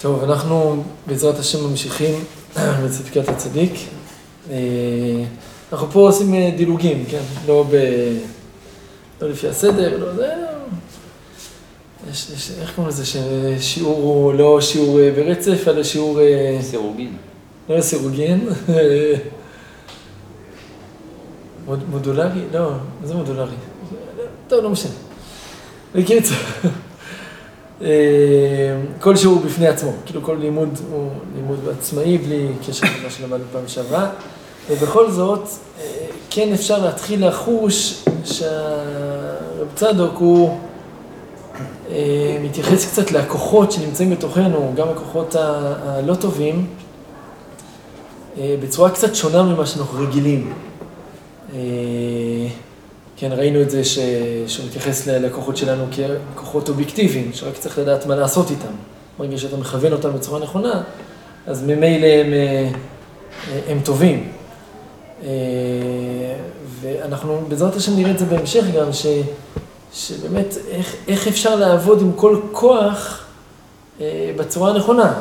טוב, 0.00 0.24
אנחנו 0.24 0.82
בעזרת 1.06 1.38
השם 1.38 1.70
ממשיכים 1.70 2.24
בצדקת 2.84 3.28
הצדיק. 3.28 3.72
אה, 4.50 4.56
אנחנו 5.72 5.90
פה 5.90 6.00
עושים 6.00 6.34
אה, 6.34 6.50
דילוגים, 6.56 7.04
כן? 7.10 7.22
לא, 7.46 7.64
ב... 7.70 7.74
לא 9.20 9.28
לפי 9.28 9.48
הסדר, 9.48 9.98
לא 9.98 10.14
זה... 10.14 10.34
יש, 12.10 12.30
יש, 12.30 12.50
איך 12.60 12.74
קוראים 12.74 12.88
לזה? 12.88 13.04
ששיעור 13.06 13.96
הוא 13.96 14.34
לא 14.34 14.60
שיעור 14.60 15.00
אה, 15.00 15.10
ברצף, 15.16 15.68
אלא 15.68 15.84
שיעור... 15.84 16.18
סירוגין. 16.60 17.16
לא 17.68 17.80
סירוגין. 17.80 18.48
מודולרי? 21.90 22.40
לא, 22.52 22.70
מה 23.00 23.06
זה 23.06 23.14
מודולרי? 23.14 23.56
טוב, 24.48 24.64
לא 24.64 24.70
משנה. 24.70 24.92
בקיצור. 25.94 26.36
אה, 27.82 27.88
כל 29.00 29.16
שיעור 29.16 29.38
בפני 29.38 29.66
עצמו, 29.66 29.92
כאילו 30.06 30.22
כל 30.22 30.36
לימוד 30.40 30.78
הוא 30.90 31.10
לימוד 31.36 31.58
עצמאי, 31.78 32.18
בלי 32.18 32.48
קשר 32.68 32.86
למה 33.00 33.10
שלמדנו 33.10 33.44
פעם 33.52 33.68
שעברה, 33.68 34.10
ובכל 34.70 35.10
זאת, 35.10 35.42
אה, 35.80 35.84
כן 36.30 36.52
אפשר 36.52 36.84
להתחיל 36.84 37.28
לחוש 37.28 38.04
שהרב 38.24 39.68
צדוק 39.74 40.18
הוא 40.18 40.58
אה, 41.90 42.38
מתייחס 42.42 42.86
קצת 42.86 43.10
לכוחות 43.12 43.72
שנמצאים 43.72 44.10
בתוכנו, 44.10 44.72
גם 44.76 44.88
הכוחות 44.88 45.34
הלא 45.34 46.14
טובים, 46.14 46.66
בצורה 48.40 48.90
קצת 48.90 49.14
שונה 49.14 49.42
ממה 49.42 49.66
שאנחנו 49.66 50.00
רגילים. 50.02 50.52
כן, 53.20 53.32
ראינו 53.32 53.62
את 53.62 53.70
זה 53.70 53.84
ש... 53.84 53.98
שהוא 54.46 54.66
מתייחס 54.66 55.06
ללקוחות 55.06 55.56
שלנו 55.56 55.84
ככוחות 56.36 56.68
אובייקטיביים, 56.68 57.30
שרק 57.32 57.56
צריך 57.56 57.78
לדעת 57.78 58.06
מה 58.06 58.16
לעשות 58.16 58.50
איתם. 58.50 58.72
ברגע 59.18 59.38
שאתה 59.38 59.56
מכוון 59.56 59.92
אותם 59.92 60.12
בצורה 60.12 60.40
נכונה, 60.40 60.82
אז 61.46 61.62
ממילא 61.62 62.06
הם, 62.06 62.32
אה, 62.32 62.70
הם 63.68 63.80
טובים. 63.84 64.32
אה, 65.24 65.28
ואנחנו 66.80 67.40
בעזרת 67.48 67.76
השם 67.76 67.96
נראה 67.96 68.10
את 68.10 68.18
זה 68.18 68.24
בהמשך 68.24 68.64
גם, 68.74 68.92
ש... 68.92 69.06
שבאמת 69.92 70.54
איך, 70.70 70.96
איך 71.08 71.28
אפשר 71.28 71.56
לעבוד 71.56 72.00
עם 72.00 72.12
כל 72.16 72.40
כוח 72.52 73.24
אה, 74.00 74.30
בצורה 74.36 74.70
הנכונה. 74.70 75.12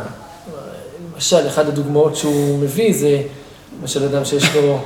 למשל, 1.16 1.48
אחת 1.48 1.67
הדוגמאות 1.67 2.16
שהוא 2.16 2.59
מביא 2.59 2.94
זה 2.94 3.22
למשל 3.82 4.04
אדם 4.04 4.26
שיש 4.26 4.56
לו 4.56 4.80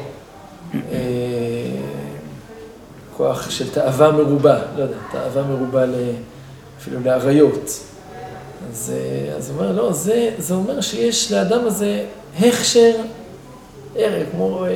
כוח 3.21 3.49
של 3.49 3.69
תאווה 3.69 4.11
מרובה, 4.11 4.59
לא 4.77 4.83
יודע, 4.83 4.97
תאווה 5.11 5.43
מרובה 5.43 5.83
אפילו 6.79 6.99
לאריות. 7.05 7.79
אז, 8.71 8.93
אה, 8.95 9.35
אז 9.35 9.49
הוא 9.49 9.59
אומר, 9.59 9.71
לא, 9.71 9.93
זה, 9.93 10.29
זה 10.37 10.53
אומר 10.53 10.81
שיש 10.81 11.31
לאדם 11.31 11.65
הזה 11.65 12.05
הכשר 12.39 12.91
ערך, 13.95 14.27
כמו, 14.31 14.65
אה, 14.65 14.69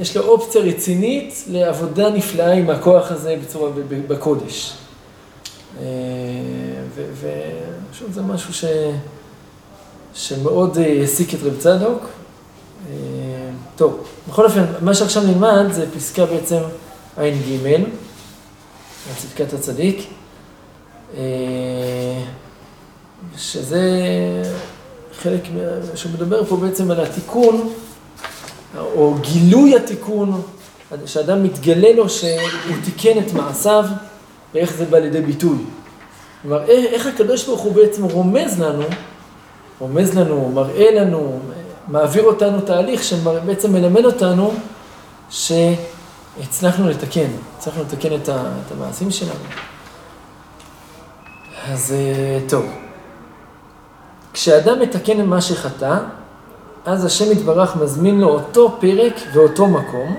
יש 0.00 0.16
לו 0.16 0.22
אופציה 0.22 0.60
רצינית 0.60 1.44
לעבודה 1.48 2.10
נפלאה 2.10 2.52
עם 2.52 2.70
הכוח 2.70 3.12
הזה 3.12 3.36
בצורה, 3.42 3.70
בקודש. 4.08 4.76
אה, 5.80 5.86
ושוב, 6.96 8.12
זה 8.12 8.22
משהו 8.22 8.54
ש, 8.54 8.64
שמאוד 10.14 10.78
העסיק 10.78 11.34
את 11.34 11.38
רב 11.42 11.56
צדוק. 11.58 12.06
טוב, 13.76 14.06
בכל 14.28 14.44
אופן, 14.44 14.64
מה 14.80 14.94
שעכשיו 14.94 15.22
נלמד 15.22 15.64
זה 15.72 15.86
פסקה 15.96 16.26
בעצם 16.26 16.60
ע"ג, 17.16 17.82
צדקת 19.16 19.52
הצדיק, 19.52 20.06
אה, 21.16 21.22
שזה 23.36 23.82
חלק, 25.22 25.40
שהוא 25.94 26.12
מדבר 26.12 26.44
פה 26.44 26.56
בעצם 26.56 26.90
על 26.90 27.00
התיקון, 27.00 27.72
או 28.78 29.14
גילוי 29.20 29.76
התיקון, 29.76 30.42
שאדם 31.06 31.42
מתגלה 31.42 31.92
לו 31.92 32.08
שהוא 32.08 32.76
תיקן 32.84 33.18
את 33.18 33.32
מעשיו, 33.32 33.84
ואיך 34.54 34.72
זה 34.72 34.84
בא 34.84 34.98
לידי 34.98 35.20
ביטוי. 35.20 35.58
כלומר, 36.42 36.64
איך 36.68 37.06
הקדוש 37.06 37.44
ברוך 37.46 37.60
הוא 37.60 37.72
בעצם 37.72 38.04
רומז 38.04 38.60
לנו, 38.60 38.84
רומז 39.78 40.14
לנו, 40.14 40.50
מראה 40.54 40.90
לנו, 40.90 41.40
מעביר 41.88 42.22
אותנו 42.24 42.60
תהליך 42.60 43.04
שבעצם 43.04 43.72
מלמד 43.72 44.04
אותנו 44.04 44.54
ש... 45.30 45.52
הצלחנו 46.40 46.88
לתקן, 46.88 47.28
הצלחנו 47.56 47.82
לתקן 47.82 48.14
את, 48.14 48.28
ה, 48.28 48.42
את 48.66 48.72
המעשים 48.72 49.10
שלנו. 49.10 49.40
אז 51.68 51.92
אה, 51.92 52.48
טוב. 52.48 52.64
כשאדם 54.32 54.80
מתקן 54.80 55.26
מה 55.26 55.40
שחטא, 55.40 55.98
אז 56.86 57.04
השם 57.04 57.32
יתברך 57.32 57.76
מזמין 57.76 58.20
לו 58.20 58.28
אותו 58.28 58.76
פרק 58.80 59.14
ואותו 59.34 59.66
מקום, 59.66 60.16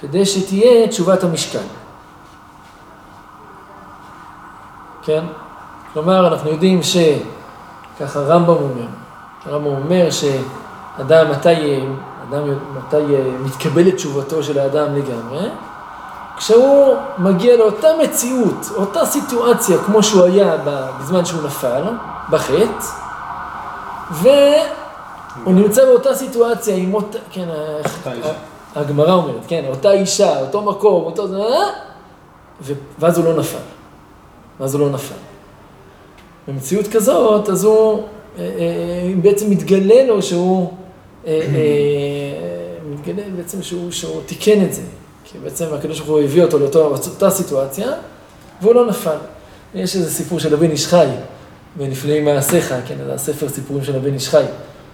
כדי 0.00 0.26
שתהיה 0.26 0.88
תשובת 0.88 1.24
המשכן. 1.24 1.66
כן? 5.02 5.24
כלומר, 5.92 6.28
אנחנו 6.28 6.50
יודעים 6.50 6.80
שככה 6.82 8.20
רמב"ם 8.20 8.48
אומר, 8.48 8.86
הרמב"ם 9.44 9.66
אומר 9.66 10.08
שאדם 10.10 11.30
מתי 11.30 11.80
אדם, 12.30 12.48
מתי 12.76 12.96
אה, 12.96 13.30
מתקבלת 13.44 13.94
תשובתו 13.94 14.42
של 14.42 14.58
האדם 14.58 14.94
לגמרי? 14.96 15.48
כשהוא 16.36 16.96
מגיע 17.18 17.56
לאותה 17.56 17.88
מציאות, 18.02 18.66
אותה 18.76 19.06
סיטואציה 19.06 19.78
כמו 19.78 20.02
שהוא 20.02 20.24
היה 20.24 20.56
בזמן 20.64 21.24
שהוא 21.24 21.42
נפל, 21.42 21.82
בחטא, 22.30 22.86
והוא 24.10 25.54
נמצא 25.54 25.84
באותה 25.84 26.14
סיטואציה 26.14 26.76
עם 26.76 26.94
אותה, 26.94 27.18
כן, 27.30 27.48
הגמרא 28.76 29.12
אומרת, 29.12 29.42
כן, 29.48 29.64
אותה 29.68 29.92
אישה, 29.92 30.40
אותו 30.40 30.62
מקום, 30.62 31.04
אותו 31.04 31.28
זה, 31.28 31.36
ואז 32.98 33.18
הוא 33.18 33.24
לא 33.24 33.34
נפל. 33.34 33.58
ואז 34.60 34.74
הוא 34.74 34.80
לא 34.80 34.90
נפל. 34.90 35.14
במציאות 36.48 36.88
כזאת, 36.88 37.48
אז 37.48 37.64
הוא 37.64 38.02
אה, 38.38 38.42
אה, 38.42 39.12
בעצם 39.22 39.50
מתגלה 39.50 40.06
לו 40.06 40.22
שהוא 40.22 40.66
אה, 40.66 40.70
אה, 40.70 40.86
מתגלה 42.90 43.22
בעצם 43.36 43.62
שהוא, 43.62 44.20
תיקן 44.26 44.64
את 44.64 44.74
זה, 44.74 44.82
כי 45.24 45.38
בעצם 45.38 45.66
הקדוש 45.74 46.00
ברוך 46.00 46.10
הוא 46.10 46.20
הביא 46.20 46.42
אותו 46.42 46.58
לאותה 46.58 47.30
סיטואציה, 47.30 47.92
והוא 48.62 48.74
לא 48.74 48.86
נפל. 48.86 49.16
יש 49.74 49.96
איזה 49.96 50.10
סיפור 50.10 50.40
של 50.40 50.54
הבן 50.54 50.70
איש 50.70 50.86
חי, 50.86 51.06
בנפלאים 51.76 52.24
מעשיך, 52.24 52.74
כן, 52.86 52.96
זה 53.06 53.14
הספר 53.14 53.48
סיפורים 53.48 53.84
של 53.84 53.96
הבן 53.96 54.14
איש 54.14 54.28
חי, 54.28 54.44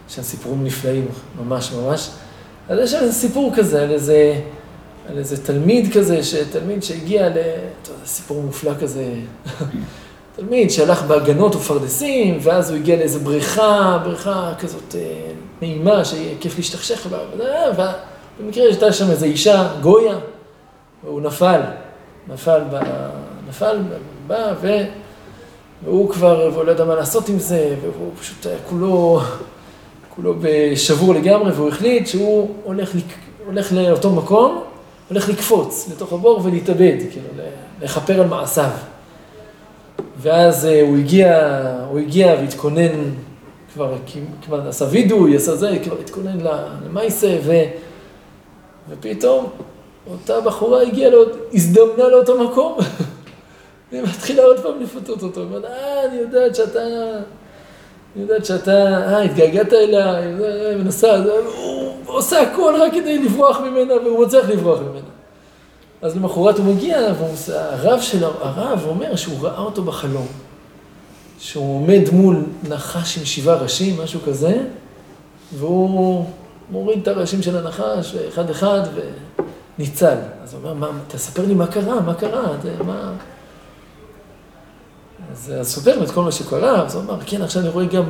שהם 0.09 0.25
סיפורים 0.25 0.65
נפלאים, 0.65 1.09
ממש 1.41 1.73
ממש. 1.73 2.11
אז 2.69 2.79
יש 2.79 2.95
איזה 2.95 3.13
סיפור 3.13 3.53
כזה, 3.57 3.83
על 3.83 3.91
איזה, 3.91 4.41
על 5.09 5.19
איזה 5.19 5.45
תלמיד 5.45 5.93
כזה, 5.93 6.21
תלמיד 6.53 6.83
שהגיע 6.83 7.29
ל... 7.29 7.33
טוב, 7.83 7.97
זה 8.05 8.11
סיפור 8.11 8.43
מופלא 8.43 8.73
כזה. 8.81 9.05
תלמיד 10.37 10.71
שהלך 10.71 11.03
בהגנות 11.03 11.55
ופרדסים, 11.55 12.39
ואז 12.43 12.71
הוא 12.71 12.79
הגיע 12.79 12.97
לאיזה 12.97 13.19
בריכה, 13.19 13.99
בריכה 14.05 14.53
כזאת 14.59 14.95
אה, 14.95 15.01
נעימה, 15.65 16.05
שיהיה 16.05 16.35
כיף 16.41 16.57
להשתכשך 16.57 17.07
בה, 17.07 17.19
ובמקרה 18.39 18.65
הייתה 18.65 18.93
שם 18.93 19.11
איזו 19.11 19.27
אישה, 19.27 19.69
גויה, 19.81 20.17
והוא 21.05 21.21
נפל, 21.21 21.61
נפל, 22.29 22.61
ב, 22.71 22.81
נפל, 23.49 23.79
בא, 24.27 24.55
ו, 24.61 24.69
והוא 25.85 26.11
כבר, 26.11 26.51
והוא 26.53 26.65
לא 26.65 26.71
יודע 26.71 26.85
מה 26.85 26.95
לעשות 26.95 27.29
עם 27.29 27.39
זה, 27.39 27.75
והוא 27.83 28.11
פשוט 28.21 28.47
היה 28.47 28.57
כולו, 28.69 29.21
כולו 30.15 30.35
שבור 30.77 31.15
לגמרי, 31.15 31.53
והוא 31.53 31.69
החליט 31.69 32.07
שהוא 32.07 32.55
הולך, 32.65 32.93
הולך 33.47 33.73
לאותו 33.73 34.11
מקום, 34.11 34.63
הולך 35.09 35.29
לקפוץ 35.29 35.89
לתוך 35.93 36.13
הבור 36.13 36.41
ולהתאבד, 36.45 36.97
כאילו, 37.11 37.29
לכפר 37.83 38.21
על 38.21 38.27
מעשיו. 38.27 38.71
ואז 40.19 40.67
אה, 40.67 40.83
הוא 40.83 40.97
הגיע, 40.97 41.59
הוא 41.91 41.99
הגיע 41.99 42.35
והתכונן, 42.41 43.11
כבר 43.75 43.95
כמעט 44.43 44.67
עשה 44.67 44.85
וידוי, 44.91 45.37
עשה 45.37 45.57
זה, 45.57 45.77
כבר 45.85 45.99
התכונן 46.01 46.39
למייסה, 46.87 47.37
ו, 47.45 47.53
ופתאום 48.89 49.51
אותה 50.11 50.41
בחורה 50.41 50.83
הגיעה, 50.83 51.11
לו, 51.11 51.23
הזדמנה 51.55 52.09
לאותו 52.09 52.45
מקום, 52.45 52.79
והיא 53.93 54.03
מתחילה 54.03 54.43
עוד 54.43 54.61
פעם 54.61 54.81
לפתות 54.81 55.23
אותו, 55.23 55.41
היא 55.41 55.49
אומרת, 55.49 55.65
אה, 55.65 56.05
אני 56.05 56.17
יודעת 56.17 56.55
שאתה, 56.55 56.81
אני 58.15 58.23
יודעת 58.23 58.45
שאתה, 58.45 58.73
אה, 58.73 59.23
התגעגעת 59.23 59.73
אליה, 59.73 60.21
מנסה, 60.79 61.17
הוא 61.17 61.93
עושה 62.07 62.43
הכל 62.43 62.75
רק 62.81 62.93
כדי 62.93 63.19
לברוח 63.19 63.61
ממנה, 63.61 63.95
והוא 64.05 64.27
מצליח 64.27 64.49
לברוח 64.49 64.81
ממנה. 64.81 65.09
אז 66.03 66.17
למחרת 66.17 66.59
הוא 66.59 66.67
מגיע, 66.67 66.99
והרב 67.19 68.01
של 68.01 68.25
הרב 68.25 68.85
אומר 68.87 69.17
שהוא 69.17 69.47
ראה 69.47 69.61
אותו 69.61 69.83
בחלום. 69.83 70.27
שהוא 71.45 71.77
עומד 71.77 72.01
מול 72.13 72.45
נחש 72.69 73.19
עם 73.19 73.25
שבעה 73.25 73.57
ראשים, 73.57 74.01
משהו 74.03 74.21
כזה, 74.27 74.63
והוא 75.53 76.25
מוריד 76.71 77.03
את 77.03 77.09
הראשים 77.09 77.43
של 77.43 77.57
הנחש 77.57 78.15
אחד 78.15 78.51
אחד 78.51 78.81
וניצל. 79.79 80.17
אז 80.43 80.55
הוא 80.55 80.63
אומר, 80.63 80.75
מה, 80.75 80.99
תספר 81.09 81.47
לי 81.47 81.55
מה 81.55 81.67
קרה, 81.67 82.01
מה 82.01 82.15
קרה, 82.15 82.57
מה... 82.87 83.13
אז 85.33 85.53
סופר 85.63 86.05
את 86.05 86.11
כל 86.11 86.23
מה 86.23 86.33
שקרה, 86.33 86.87
אז 86.87 86.95
הוא 86.95 87.03
אמר, 87.03 87.19
כן, 87.27 87.43
עכשיו 87.43 87.63
אני 87.63 87.71
רואה 87.71 87.85
גם 87.85 88.05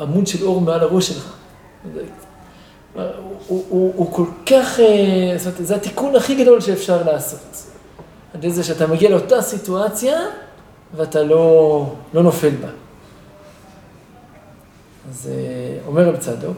עמוד 0.00 0.26
של 0.26 0.44
אור 0.44 0.60
מעל 0.60 0.80
הראש 0.80 1.08
שלך. 1.08 1.32
הוא, 1.84 3.02
הוא, 3.48 3.64
הוא, 3.68 3.92
הוא 3.96 4.12
כל 4.12 4.26
כך, 4.46 4.80
אה, 4.80 5.38
זאת 5.38 5.46
אומרת, 5.46 5.66
זה 5.66 5.76
התיקון 5.76 6.16
הכי 6.16 6.34
גדול 6.34 6.60
שאפשר 6.60 7.02
לעשות. 7.02 7.66
עד 8.34 8.44
איזה 8.44 8.64
שאתה 8.64 8.86
מגיע 8.86 9.10
לאותה 9.10 9.42
סיטואציה 9.42 10.18
ואתה 10.96 11.22
לא, 11.22 11.86
לא 12.14 12.22
נופל 12.22 12.50
בה. 12.50 12.68
אז 15.10 15.30
אה, 15.32 15.78
אומר 15.86 16.08
רב 16.08 16.16
צדוק, 16.16 16.56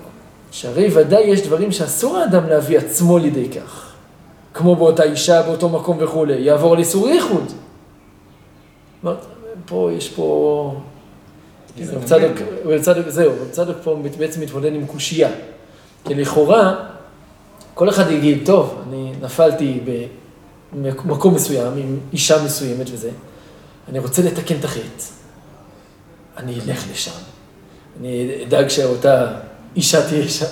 שהרי 0.51 0.89
ודאי 0.95 1.23
יש 1.23 1.47
דברים 1.47 1.73
שאסור 1.73 2.17
האדם 2.17 2.49
להביא 2.49 2.79
עצמו 2.79 3.19
לידי 3.19 3.49
כך, 3.49 3.93
כמו 4.55 4.77
באותה 4.77 5.03
אישה, 5.03 5.43
באותו 5.43 5.69
מקום 5.69 5.97
וכולי, 6.01 6.41
יעבור 6.41 6.73
על 6.73 6.79
איסור 6.79 7.09
ייחוד. 7.09 7.53
פה 9.67 9.91
יש 9.93 10.09
פה... 10.09 10.75
רב 11.81 12.05
צדוק, 12.05 12.33
רב 12.65 12.83
צדוק, 12.83 13.09
זהו, 13.09 13.33
רב 13.33 13.51
צדוק 13.51 13.77
פה 13.85 13.97
בעצם 14.19 14.41
מתמודד 14.41 14.75
עם 14.75 14.87
קושייה. 14.87 15.31
כי 16.05 16.15
לכאורה, 16.15 16.75
כל 17.75 17.89
אחד 17.89 18.11
יגיד, 18.11 18.43
טוב, 18.47 18.83
אני 18.89 19.13
נפלתי 19.23 19.81
במקום 20.73 21.35
מסוים 21.35 21.73
עם 21.77 21.99
אישה 22.13 22.45
מסוימת 22.45 22.87
וזה, 22.93 23.11
אני 23.89 23.99
רוצה 23.99 24.23
לתקן 24.23 24.59
את 24.61 24.65
החטא. 24.65 25.05
אני 26.37 26.61
אלך 26.61 26.85
לשם. 26.93 27.11
אני 28.01 28.45
אדאג 28.45 28.69
שאותה 28.69 29.27
אישה 29.77 30.09
תהיה 30.09 30.29
שם. 30.29 30.47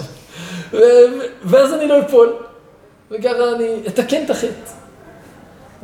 ואז 1.44 1.72
אני 1.72 1.88
לא 1.88 2.00
אפול. 2.06 2.36
וככה 3.10 3.54
אני 3.56 3.81
אתקן 3.88 4.25
את 4.25 4.31
החטא. 4.31 4.70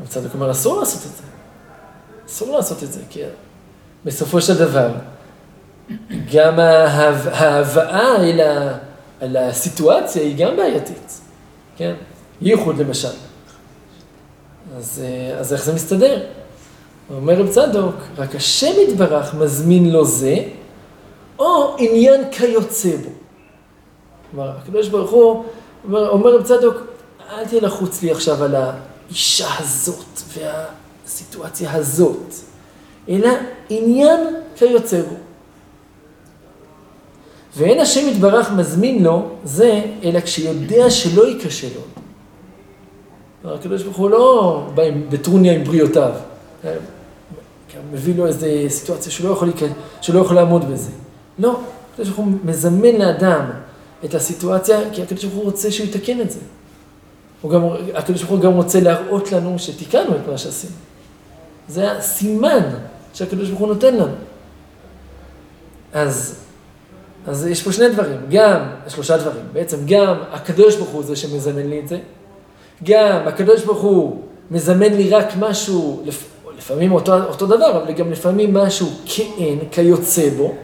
בצדוק 0.02 0.34
אומר, 0.34 0.50
אסור 0.50 0.80
לעשות 0.80 1.02
את 1.06 1.16
זה. 1.16 1.22
אסור 2.26 2.56
לעשות 2.56 2.82
את 2.82 2.92
זה, 2.92 3.00
כי 3.10 3.20
בסופו 4.04 4.40
של 4.40 4.58
דבר, 4.58 4.90
גם 6.32 6.58
ההבאה 6.58 8.16
אל, 8.16 8.40
ה, 8.40 8.78
אל 9.22 9.36
הסיטואציה 9.36 10.22
היא 10.22 10.46
גם 10.46 10.56
בעייתית, 10.56 11.20
כן? 11.76 11.94
ייחוד 12.40 12.78
למשל. 12.78 13.08
אז, 14.76 15.02
אז 15.38 15.52
איך 15.52 15.64
זה 15.64 15.72
מסתדר? 15.72 16.26
אומר 17.16 17.34
רב 17.34 17.48
צדוק, 17.48 17.94
רק 18.18 18.34
השם 18.34 18.72
יתברך 18.88 19.34
מזמין 19.34 19.90
לו 19.90 20.04
זה, 20.04 20.36
או 21.38 21.76
עניין 21.78 22.20
כיוצא 22.30 22.96
בו. 22.96 23.10
כלומר, 24.30 24.50
הקדוש 24.50 24.88
ברוך 24.88 25.10
הוא, 25.10 25.44
אומר, 25.84 26.08
אומר 26.08 26.34
רב 26.36 26.42
צדוק, 26.42 26.76
אל 27.30 27.46
תהיה 27.46 27.60
לחוץ 27.60 28.02
לי 28.02 28.10
עכשיו 28.10 28.44
על 28.44 28.54
האישה 28.54 29.46
הזאת 29.58 30.20
והסיטואציה 30.34 31.72
הזאת, 31.72 32.34
אלא 33.08 33.30
עניין 33.68 34.20
כיוצא 34.56 35.02
בו. 35.02 35.14
ואין 37.56 37.80
השם 37.80 38.08
יתברך 38.08 38.50
מזמין 38.52 39.04
לו 39.04 39.28
זה, 39.44 39.80
אלא 40.04 40.20
כשיודע 40.20 40.90
שלא 40.90 41.28
ייכשל 41.28 41.68
לו. 41.74 43.54
הקדוש 43.54 43.82
ברוך 43.82 43.96
הוא 43.96 44.10
לא 44.10 44.62
בא 44.74 44.82
בטרוניה 45.08 45.52
עם 45.52 45.64
בריאותיו. 45.64 46.12
מביא 47.92 48.14
לו 48.14 48.26
איזו 48.26 48.46
סיטואציה 48.68 49.12
שהוא 49.12 49.28
לא 49.28 49.32
יכול, 49.32 49.52
שהוא 50.00 50.16
לא 50.16 50.20
יכול 50.20 50.36
לעמוד 50.36 50.72
בזה. 50.72 50.90
לא, 51.38 51.60
הקדוש 51.92 52.08
ברוך 52.08 52.18
הוא 52.18 52.28
מזמן 52.44 52.96
לאדם 52.96 53.50
את 54.04 54.14
הסיטואציה, 54.14 54.78
כי 54.92 55.02
הקדוש 55.02 55.24
ברוך 55.24 55.36
הוא 55.36 55.44
רוצה 55.44 55.70
שהוא 55.70 55.86
יתקן 55.86 56.20
את 56.20 56.30
זה. 56.30 56.40
הקדוש 57.94 58.22
ברוך 58.22 58.30
הוא 58.30 58.40
גם 58.40 58.52
רוצה 58.52 58.80
להראות 58.80 59.32
לנו 59.32 59.58
שתיקנו 59.58 60.16
את 60.16 60.28
מה 60.30 60.38
שעשינו. 60.38 60.72
זה 61.68 61.92
הסימן 61.92 62.62
שהקדוש 63.14 63.48
ברוך 63.48 63.60
הוא 63.60 63.68
נותן 63.68 63.94
לנו. 63.94 64.14
אז, 65.92 66.36
אז 67.26 67.46
יש 67.46 67.62
פה 67.62 67.72
שני 67.72 67.88
דברים, 67.88 68.20
גם, 68.30 68.60
שלושה 68.88 69.16
דברים, 69.16 69.44
בעצם 69.52 69.76
גם 69.86 70.16
הקדוש 70.32 70.76
ברוך 70.76 70.88
הוא 70.88 71.02
זה 71.02 71.16
שמזמן 71.16 71.66
לי 71.66 71.80
את 71.80 71.88
זה, 71.88 71.98
גם 72.84 73.28
הקדוש 73.28 73.64
ברוך 73.64 73.82
הוא 73.82 74.22
מזמן 74.50 74.92
לי 74.92 75.10
רק 75.10 75.26
משהו, 75.38 76.02
לפעמים 76.60 76.92
אותו, 76.92 77.24
אותו 77.24 77.46
דבר, 77.46 77.82
אבל 77.82 77.92
גם 77.92 78.12
לפעמים 78.12 78.54
משהו 78.54 78.88
כאין, 79.06 79.58
כיוצא 79.70 80.28
בו, 80.36 80.54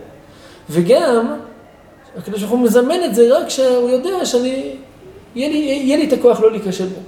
וגם 0.71 1.37
הקדוש 2.19 2.41
ברוך 2.41 2.53
הוא 2.53 2.61
מזמן 2.61 3.05
את 3.05 3.15
זה 3.15 3.39
רק 3.39 3.47
כשהוא 3.47 3.91
יודע 3.91 4.27
שאני, 4.27 4.77
יהיה 5.35 5.49
לי, 5.49 5.57
יהיה 5.57 5.97
לי 5.97 6.09
את 6.09 6.13
הכוח 6.13 6.41
לא 6.41 6.51
להיכשל 6.51 6.87
בו. 6.87 7.01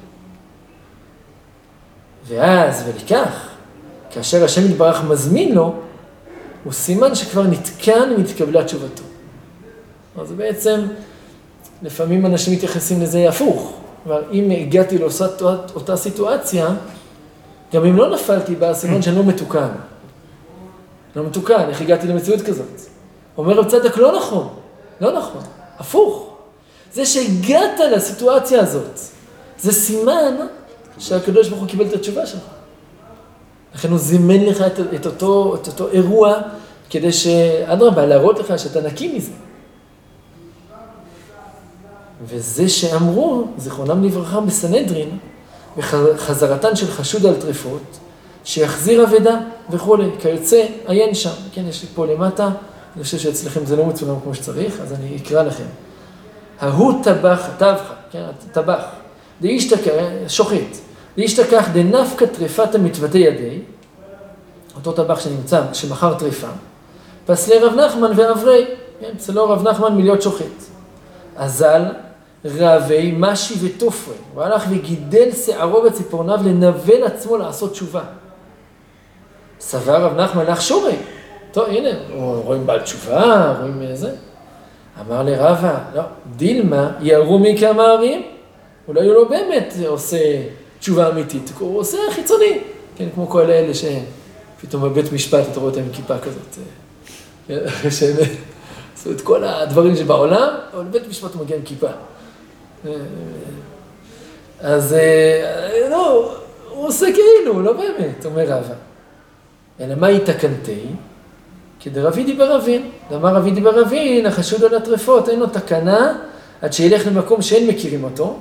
ואז, 2.26 2.84
ולכך, 2.86 3.48
כאשר 4.10 4.44
השם 4.44 4.70
יתברך 4.70 5.04
מזמין 5.04 5.54
לו, 5.54 5.74
הוא 6.64 6.72
סימן 6.72 7.14
שכבר 7.14 7.42
נתקן 7.42 8.12
והתקבלה 8.16 8.64
תשובתו. 8.64 9.02
אז 10.20 10.32
בעצם, 10.32 10.80
לפעמים 11.82 12.26
אנשים 12.26 12.54
מתייחסים 12.54 13.02
לזה 13.02 13.28
הפוך. 13.28 13.72
כלומר, 14.04 14.22
אם 14.32 14.50
הגעתי 14.50 14.98
לאותה 14.98 15.96
סיטואציה, 15.96 16.68
גם 17.72 17.84
אם 17.84 17.96
לא 17.96 18.14
נפלתי 18.14 18.54
בה, 18.54 18.74
סימן 18.74 19.02
שאני 19.02 19.16
לא 19.16 19.24
מתוקן. 19.24 19.68
לא 21.16 21.24
מתוקן, 21.24 21.68
איך 21.68 21.80
הגעתי 21.80 22.06
למציאות 22.06 22.42
כזאת? 22.42 22.80
אומר 23.38 23.58
רב 23.58 23.68
צדק, 23.68 23.96
לא 23.96 24.16
נכון, 24.16 24.48
לא 25.00 25.18
נכון, 25.18 25.42
הפוך. 25.78 26.34
זה 26.92 27.06
שהגעת 27.06 27.80
לסיטואציה 27.92 28.60
הזאת, 28.60 29.00
זה 29.58 29.72
סימן 29.72 30.34
שהקדוש 30.98 31.48
ברוך 31.48 31.60
הוא 31.60 31.68
קיבל 31.68 31.86
את 31.86 31.92
התשובה 31.92 32.26
שלך. 32.26 32.40
לכן 33.74 33.90
הוא 33.90 33.98
זימן 33.98 34.44
לך 34.44 34.60
את, 34.60 34.80
את, 34.94 35.06
אותו, 35.06 35.56
את 35.62 35.66
אותו 35.66 35.88
אירוע, 35.88 36.34
כדי 36.90 37.12
שאדרבה, 37.12 38.06
להראות 38.06 38.38
לך 38.38 38.58
שאתה 38.58 38.80
נקי 38.80 39.16
מזה. 39.16 39.32
וזה 42.26 42.68
שאמרו, 42.68 43.44
זיכרונם 43.56 44.04
לברכה 44.04 44.40
בסנהדרין, 44.40 45.18
בחזרתן 45.76 46.76
של 46.76 46.86
חשוד 46.86 47.26
על 47.26 47.34
טרפות, 47.34 47.98
שיחזיר 48.44 49.04
אבדה 49.04 49.38
וכולי, 49.70 50.10
כיוצא, 50.20 50.66
עיין 50.86 51.14
שם. 51.14 51.30
כן, 51.52 51.62
יש 51.68 51.82
לי 51.82 51.88
פה 51.94 52.06
למטה, 52.06 52.50
אני 52.96 53.04
חושב 53.04 53.18
שאצלכם 53.18 53.66
זה 53.66 53.76
לא 53.76 53.86
מצולם 53.86 54.14
כמו 54.24 54.34
שצריך, 54.34 54.80
אז 54.82 54.92
אני 54.92 55.16
אקרא 55.16 55.42
לכם. 55.42 55.64
ההוא 56.60 57.04
טבח, 57.04 57.48
טבחה, 57.58 57.94
כן, 58.10 58.24
טבח, 58.52 58.82
דאישתכח, 59.40 59.92
שוחט, 60.28 60.76
דאישתכח 61.16 61.68
דנפקא 61.72 62.26
טרפת 62.26 62.76
מתוותי 62.76 63.18
ידי, 63.18 63.58
אותו 64.74 64.92
טבח 64.92 65.20
שנמצא, 65.20 65.62
שמכר 65.72 66.14
טרפה, 66.14 66.48
פסלי 67.26 67.58
רב 67.58 67.74
נחמן 67.74 68.10
ואברי, 68.16 68.66
כן, 69.00 69.10
פסלו 69.18 69.50
רב 69.50 69.68
נחמן 69.68 69.94
מלהיות 69.94 70.22
שוחט. 70.22 70.44
אזל 71.36 71.82
רעבי, 72.44 73.14
משי 73.18 73.54
ותופרי. 73.60 74.14
הלך 74.36 74.64
וגידל 74.70 75.32
שערו 75.32 75.82
בציפורניו 75.82 76.38
לנבל 76.44 77.04
עצמו 77.04 77.36
לעשות 77.36 77.72
תשובה. 77.72 78.02
סבר 79.60 80.02
רב 80.02 80.16
נחמן 80.16 80.46
לך 80.46 80.62
שורי. 80.62 80.96
טוב, 81.52 81.68
הנה, 81.68 81.90
רואים 82.44 82.66
בעל 82.66 82.80
תשובה, 82.80 83.54
רואים 83.60 83.96
זה. 83.96 84.10
אמר 85.00 85.22
לרבה, 85.22 85.78
לא, 85.94 86.02
דילמה 86.36 86.90
ירו 87.00 87.38
מכמה 87.38 87.82
ערים, 87.82 88.22
אולי 88.88 89.06
הוא 89.06 89.14
לא 89.14 89.28
באמת 89.28 89.74
עושה 89.86 90.18
תשובה 90.78 91.08
אמיתית, 91.08 91.52
הוא 91.58 91.78
עושה 91.78 91.98
חיצוני. 92.10 92.60
כן, 92.96 93.08
כמו 93.14 93.28
כל 93.28 93.50
אלה 93.50 93.72
שפתאום 93.74 94.82
בבית 94.82 95.12
משפט 95.12 95.44
אתה 95.52 95.60
רואה 95.60 95.70
אותם 95.70 95.80
עם 95.80 95.92
כיפה 95.92 96.18
כזאת. 96.18 96.56
אה, 97.50 97.90
שהם 97.98 98.16
עשו 98.96 99.10
את 99.10 99.20
כל 99.20 99.44
הדברים 99.44 99.96
שבעולם, 99.96 100.48
אבל 100.74 100.84
בבית 100.84 101.08
משפט 101.08 101.34
הוא 101.34 101.42
מגיע 101.42 101.56
עם 101.56 101.62
כיפה. 101.62 101.88
אז 104.60 104.92
אה, 104.92 105.88
לא, 105.90 106.34
הוא 106.70 106.86
עושה 106.86 107.06
כאילו, 107.12 107.62
לא 107.62 107.72
באמת, 107.72 108.26
אומר 108.26 108.44
רבא. 108.44 108.74
אלא 109.80 109.94
מה 109.94 110.10
יתקנתי? 110.10 110.80
כדרבידי 111.80 112.32
ברבין. 112.34 112.90
אמר 113.14 113.34
רבידי 113.34 113.60
ברבין, 113.60 114.26
החשוד 114.26 114.64
על 114.64 114.74
הטרפות, 114.74 115.28
אין 115.28 115.40
לו 115.40 115.46
תקנה 115.46 116.18
עד 116.62 116.72
שילך 116.72 117.06
למקום 117.06 117.42
שאין 117.42 117.66
מכירים 117.66 118.04
אותו, 118.04 118.36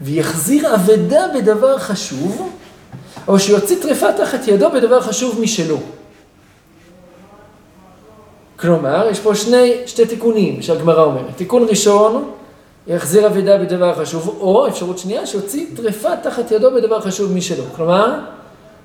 ויחזיר 0.00 0.74
אבדה 0.74 1.26
בדבר 1.34 1.78
חשוב, 1.78 2.50
או 3.28 3.38
שיוציא 3.38 3.76
טרפה 3.82 4.12
תחת 4.12 4.48
ידו 4.48 4.70
בדבר 4.70 5.00
חשוב 5.00 5.40
משלו. 5.40 5.78
כלומר, 8.56 9.08
יש 9.10 9.20
פה 9.20 9.34
שני, 9.34 9.72
שתי 9.86 10.06
תיקונים 10.06 10.62
שהגמרא 10.62 11.02
אומרת. 11.04 11.36
תיקון 11.36 11.66
ראשון, 11.68 12.30
יחזיר 12.86 13.26
אבידה 13.26 13.58
בדבר 13.58 13.94
חשוב, 13.94 14.36
או 14.40 14.68
אפשרות 14.68 14.98
שנייה, 14.98 15.26
שיוציא 15.26 15.66
טרפה 15.76 16.16
תחת 16.16 16.50
ידו 16.50 16.70
בדבר 16.70 17.00
חשוב 17.00 17.32
משלו. 17.32 17.64
כלומר, 17.76 18.18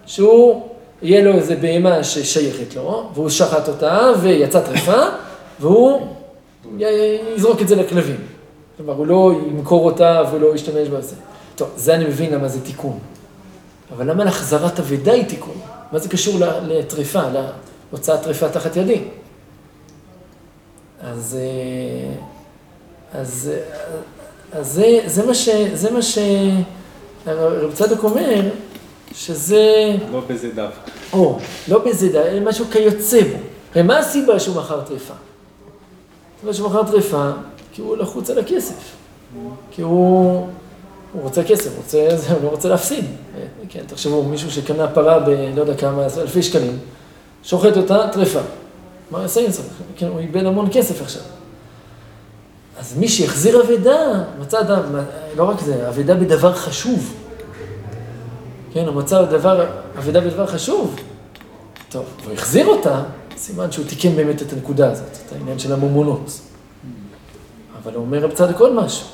שהוא, 0.06 0.68
יהיה 1.01 1.24
לו 1.24 1.34
איזה 1.34 1.56
בהמה 1.56 2.03
ששייכת 2.03 2.75
לו, 2.75 3.10
והוא 3.13 3.29
שחט 3.29 3.68
אותה 3.68 4.12
ויצא 4.22 4.62
טרפה, 4.62 5.01
והוא 5.60 6.08
יזרוק 7.36 7.62
את 7.62 7.68
זה 7.68 7.75
לכלבים. 7.75 8.18
כלומר, 8.77 8.94
הוא 8.94 9.08
לא 9.08 9.32
ימכור 9.50 9.86
אותה 9.86 10.24
והוא 10.29 10.41
לא 10.41 10.56
ישתמש 10.56 10.88
בזה. 10.88 11.15
טוב, 11.56 11.70
זה 11.75 11.96
אני 11.96 12.06
מבין 12.06 12.34
למה 12.34 12.48
זה 12.48 12.62
תיקון. 12.62 13.00
אבל 13.96 14.10
למה 14.10 14.24
להחזרת 14.24 14.79
אבידה 14.79 15.13
היא 15.13 15.25
תיקון? 15.25 15.56
מה 15.91 16.00
זה 16.00 16.10
קשור 16.10 16.36
לטריפה, 16.68 17.22
להוצאת 17.91 18.22
טריפה 18.22 18.50
תחת 18.50 18.75
ידי? 18.75 19.01
אז, 21.01 21.38
אה, 21.39 22.22
אז, 23.13 23.51
אז 24.51 24.68
זה, 24.72 25.00
זה 25.06 25.25
מה 25.25 25.34
ש... 25.34 25.50
זה 25.74 25.92
מה 25.92 26.01
ש... 26.01 26.18
רב 27.28 27.74
צדוק 27.74 28.04
אומר 28.04 28.42
שזה... 29.16 29.96
לא 30.12 30.22
בזה 30.28 30.50
דווקא. 30.56 30.92
או, 31.13 31.39
לא 31.68 31.80
בזה 31.86 32.08
דווקא, 32.08 32.30
אלא 32.30 32.50
משהו 32.50 32.66
כיוצא 32.72 33.22
בו. 33.22 33.38
הרי 33.74 33.84
מה 33.84 33.98
הסיבה 33.98 34.39
שהוא 34.39 34.56
מכר 34.56 34.82
טריפה? 34.82 35.13
הסיבה 36.38 36.54
שהוא 36.54 36.70
מכר 36.70 36.84
טריפה, 36.84 37.30
כי 37.74 37.82
הוא 37.82 37.98
לחוץ 37.98 38.30
על 38.30 38.39
הכסף. 38.39 38.96
כי 39.72 39.82
הוא, 39.82 40.48
הוא 41.13 41.22
רוצה 41.24 41.44
כסף, 41.44 41.78
רוצה, 41.78 42.08
הוא 42.36 42.44
לא 42.44 42.50
רוצה 42.50 42.70
להפסיד. 42.70 43.06
כן, 43.70 43.84
תחשבו, 43.88 44.24
מישהו 44.24 44.51
שקנה 44.51 44.88
פרה 44.88 45.20
ב... 45.20 45.30
לא 45.30 45.62
יודע 45.62 45.75
כמה, 45.75 46.08
אלפי 46.18 46.44
שקלים, 46.44 46.80
שוחט 47.44 47.78
אותה, 47.78 48.08
טריפה. 48.12 48.39
מה 49.12 49.22
יעשה 49.22 49.46
עם 49.46 49.51
זה? 49.51 49.62
כן, 49.96 50.08
הוא 50.08 50.20
איבד 50.20 50.46
המון 50.46 50.68
כסף 50.72 51.01
עכשיו. 51.01 51.22
אז 52.79 52.98
מי 52.98 53.07
שהחזיר 53.07 53.62
אבדה, 53.62 54.24
מצא 54.39 54.59
אדם, 54.59 54.83
לא 55.36 55.43
רק 55.43 55.62
זה, 55.62 55.89
אבדה 55.89 56.13
בדבר 56.13 56.53
חשוב. 56.53 57.13
כן, 58.74 58.86
הוא 58.86 58.95
מצא 58.95 59.25
דבר, 59.25 59.65
אבדה 59.98 60.21
בדבר 60.21 60.48
חשוב. 60.48 60.95
טוב, 61.89 62.05
והוא 62.24 62.33
החזיר 62.33 62.67
אותה, 62.67 63.03
סימן 63.38 63.71
שהוא 63.71 63.86
תיקן 63.86 64.15
באמת 64.15 64.41
את 64.41 64.53
הנקודה 64.53 64.91
הזאת, 64.91 65.17
את 65.27 65.31
העניין 65.31 65.59
של 65.59 65.74
המומונות. 65.74 66.39
אבל 67.83 67.93
הוא 67.93 68.01
אומר 68.01 68.17
רב 68.17 68.31
צדק 68.31 68.59
עוד 68.59 68.74
משהו. 68.74 69.07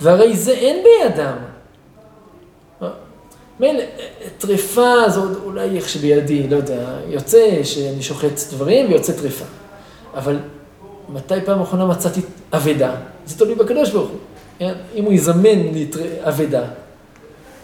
והרי 0.00 0.36
זה 0.36 0.52
אין 0.52 0.84
בידם. 0.84 1.36
מילא, 3.60 3.82
טריפה 4.38 5.08
זה 5.08 5.20
עוד 5.20 5.38
אולי 5.44 5.76
איך 5.76 5.88
שבידי, 5.88 6.48
לא 6.48 6.56
יודע, 6.56 6.98
יוצא 7.08 7.60
שאני 7.62 8.02
שוחט 8.02 8.40
דברים 8.52 8.88
ויוצא 8.88 9.12
טריפה. 9.12 9.44
אבל 10.14 10.38
מתי 11.08 11.34
פעם 11.44 11.62
אחרונה 11.62 11.86
מצאתי 11.86 12.20
אבדה? 12.52 12.94
זה 13.26 13.38
תלוי 13.38 13.54
בקדוש 13.54 13.90
ברוך 13.90 14.10
הוא. 14.10 14.18
כן? 14.58 14.74
אם 14.94 15.04
הוא 15.04 15.12
יזמן 15.12 15.58
לי 15.72 15.86
אבדה, 16.20 16.64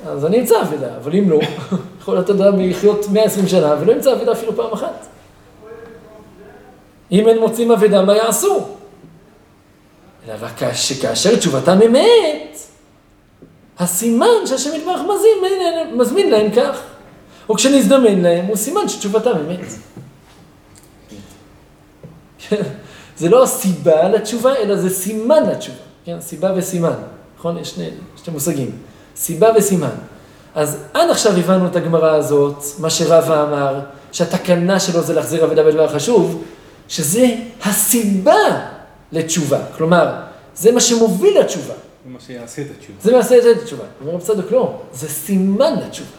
אז 0.06 0.24
אני 0.24 0.40
אמצא 0.40 0.62
אבדה, 0.62 0.96
אבל 0.96 1.14
אם 1.14 1.30
לא, 1.30 1.40
יכול 2.00 2.14
להיות 2.14 2.30
אדם 2.30 2.60
לחיות 2.60 3.06
120 3.08 3.48
שנה 3.48 3.76
ולא 3.80 3.92
ימצא 3.92 4.12
אבדה 4.12 4.32
אפילו 4.32 4.56
פעם 4.56 4.72
אחת. 4.72 5.06
אם 7.12 7.28
אין 7.28 7.38
מוצאים 7.38 7.72
אבדה, 7.72 8.04
מה 8.04 8.16
יעשו? 8.16 8.66
אלא 10.26 10.34
רק 10.40 10.72
שכאשר 10.72 11.36
תשובתם 11.36 11.78
אמת, 11.86 12.58
הסימן 13.78 14.46
שהשם 14.46 14.70
יתברך 14.74 15.00
מזמין, 15.00 15.62
מזמין 15.94 16.30
להם 16.30 16.50
כך. 16.50 16.80
או 17.48 17.54
כשנזדמן 17.54 18.20
להם, 18.20 18.44
הוא 18.44 18.56
סימן 18.56 18.88
שתשובתם 18.88 19.30
אמת. 19.30 19.66
זה 23.16 23.28
לא 23.28 23.42
הסיבה 23.42 24.08
לתשובה, 24.08 24.56
אלא 24.56 24.76
זה 24.76 24.90
סימן 24.90 25.42
לתשובה. 25.50 25.78
כן, 26.04 26.16
סיבה 26.20 26.52
וסימן. 26.56 26.94
נכון? 27.38 27.58
יש 27.58 27.70
שני, 27.70 27.88
שני 28.24 28.34
מושגים. 28.34 28.70
סיבה 29.16 29.48
וסימן. 29.56 29.94
אז 30.54 30.76
עד 30.94 31.10
עכשיו 31.10 31.36
הבנו 31.36 31.66
את 31.66 31.76
הגמרא 31.76 32.10
הזאת, 32.10 32.64
מה 32.78 32.90
שרבא 32.90 33.42
אמר, 33.42 33.80
שהתקנה 34.12 34.80
שלו 34.80 35.02
זה 35.02 35.14
להחזיר 35.14 35.44
אבדה 35.44 35.62
בדבר 35.62 35.88
חשוב, 35.88 36.42
שזה 36.88 37.26
הסיבה 37.64 38.66
לתשובה. 39.12 39.58
כלומר, 39.76 40.14
זה 40.56 40.72
מה 40.72 40.80
שמוביל 40.80 41.40
לתשובה. 41.40 41.74
זה 42.04 42.12
מה 42.12 42.18
שיעשה 42.26 42.62
את 42.62 42.66
התשובה. 42.78 42.98
זה 43.02 43.16
מה 43.16 43.22
שיעשה 43.22 43.50
את 43.50 43.56
התשובה. 43.62 43.84
אומר 44.00 44.12
רב 44.14 44.20
צדוק, 44.20 44.52
לא, 44.52 44.80
זה 44.92 45.08
סימן 45.08 45.74
לתשובה. 45.86 46.16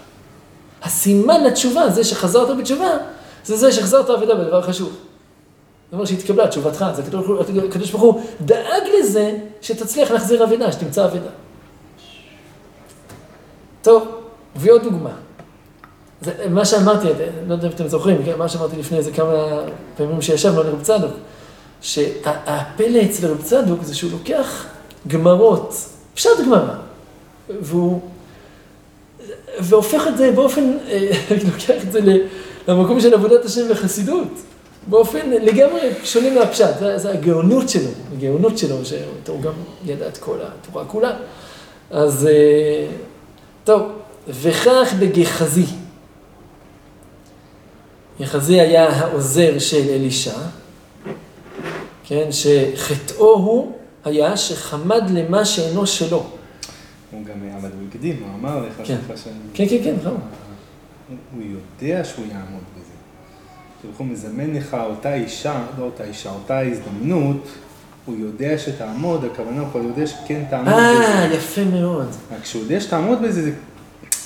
הסימן 0.84 1.44
לתשובה, 1.44 1.90
זה 1.90 2.04
שחזרת 2.04 2.58
בתשובה, 2.58 2.90
זה 3.46 3.58
זה 3.58 3.72
שהחזרת 3.72 4.10
אבדה 4.10 4.36
בדבר 4.36 4.62
חשוב. 4.62 4.96
זאת 5.88 5.94
אומרת 5.94 6.08
שהתקבלה 6.08 6.48
תשובתך, 6.48 6.86
זה 6.96 7.02
הקדוש 7.68 7.92
ברוך 7.92 8.04
הוא 8.04 8.22
דאג 8.42 8.84
לזה 9.00 9.38
שתצליח 9.62 10.12
להחזיר 10.12 10.44
אבדה, 10.44 10.72
שתמצא 10.72 11.06
אבדה. 11.06 11.30
טוב, 13.82 14.08
מביא 14.56 14.72
עוד 14.72 14.84
דוגמה. 14.84 15.10
זה, 16.22 16.34
מה 16.50 16.66
שאמרתי, 16.66 17.08
לא 17.48 17.54
יודע 17.54 17.68
אם 17.68 17.72
אתם 17.72 17.88
זוכרים, 17.88 18.26
כן, 18.26 18.38
מה 18.38 18.50
שאמרתי 18.50 18.78
לפני 18.78 18.98
איזה 18.98 19.12
כמה 19.12 19.62
פעמים 19.98 20.22
שישבנו 20.22 20.62
על 20.62 20.68
רב 20.68 20.82
צדוק, 20.82 21.12
שהפלא 21.82 23.02
אצל 23.06 23.28
רב 23.28 23.42
צדוק 23.42 23.84
זה 23.84 23.96
שהוא 23.96 24.12
לוקח 24.12 24.66
גמרות, 25.08 25.74
פשט 26.14 26.30
גמרא, 26.46 26.74
והוא, 27.62 28.02
והופך 29.60 30.08
את 30.08 30.18
זה 30.18 30.32
באופן, 30.32 30.72
לוקח 31.54 31.84
את 31.88 31.92
זה 31.92 32.00
למקום 32.68 33.00
של 33.00 33.14
עבודת 33.14 33.46
השם 33.46 33.62
וחסידות. 33.70 34.28
באופן 34.90 35.30
לגמרי 35.30 35.90
שונה 36.04 36.40
מהפשט, 36.40 36.80
זה, 36.80 36.98
זה 36.98 37.12
הגאונות 37.12 37.70
שלו, 37.70 37.90
הגאונות 38.18 38.58
שלו, 38.58 38.86
שהוא 38.86 39.42
גם 39.42 39.54
ידע 39.86 40.08
את 40.08 40.18
כל 40.18 40.38
התורה 40.42 40.86
כולה. 40.86 41.18
אז 41.92 42.28
אה, 42.28 42.88
טוב, 43.64 43.82
וכך 44.28 44.94
בגחזי. 45.00 45.66
גחזי 48.22 48.62
היה 48.62 48.90
העוזר 48.90 49.60
של 49.60 49.90
אלישע, 49.90 50.38
כן, 52.04 52.30
שחטאו 52.32 53.36
הוא 53.36 53.72
היה 54.06 54.38
שחמד 54.38 55.04
למה 55.10 55.46
שאינו 55.46 55.88
שלו. 55.88 56.26
הוא 57.12 57.26
גם, 57.26 57.50
אבל 57.60 57.70
הוא 57.80 57.88
הקדים, 57.90 58.24
הוא 58.24 58.40
אמר 58.40 58.66
לך, 58.68 58.88
כן, 58.88 58.98
כן, 59.54 59.68
כן, 59.70 59.84
כן, 59.84 59.96
נכון. 60.02 60.20
הוא 61.34 61.42
יודע 61.44 62.04
שהוא 62.04 62.26
יעמוד. 62.26 62.77
כשהוא 63.80 64.08
מזמן 64.08 64.54
לך 64.54 64.78
אותה 64.90 65.14
אישה, 65.14 65.62
לא 65.80 65.84
אותה 65.84 66.04
אישה, 66.04 66.30
אותה 66.30 66.60
הזדמנות, 66.60 67.48
הוא 68.06 68.16
יודע 68.20 68.58
שתעמוד, 68.58 69.26
הכוונה 69.26 69.62
הוא 69.74 69.84
יודע 69.84 70.08
שכן 70.08 70.44
תעמוד 70.50 70.74
בזה. 70.74 71.06
אה, 71.06 71.34
יפה 71.34 71.64
מאוד. 71.64 72.08
רק 72.32 72.42
כשהוא 72.42 72.62
יודע 72.62 72.80
שתעמוד 72.80 73.22
בזה, 73.22 73.42
זה, 73.42 73.52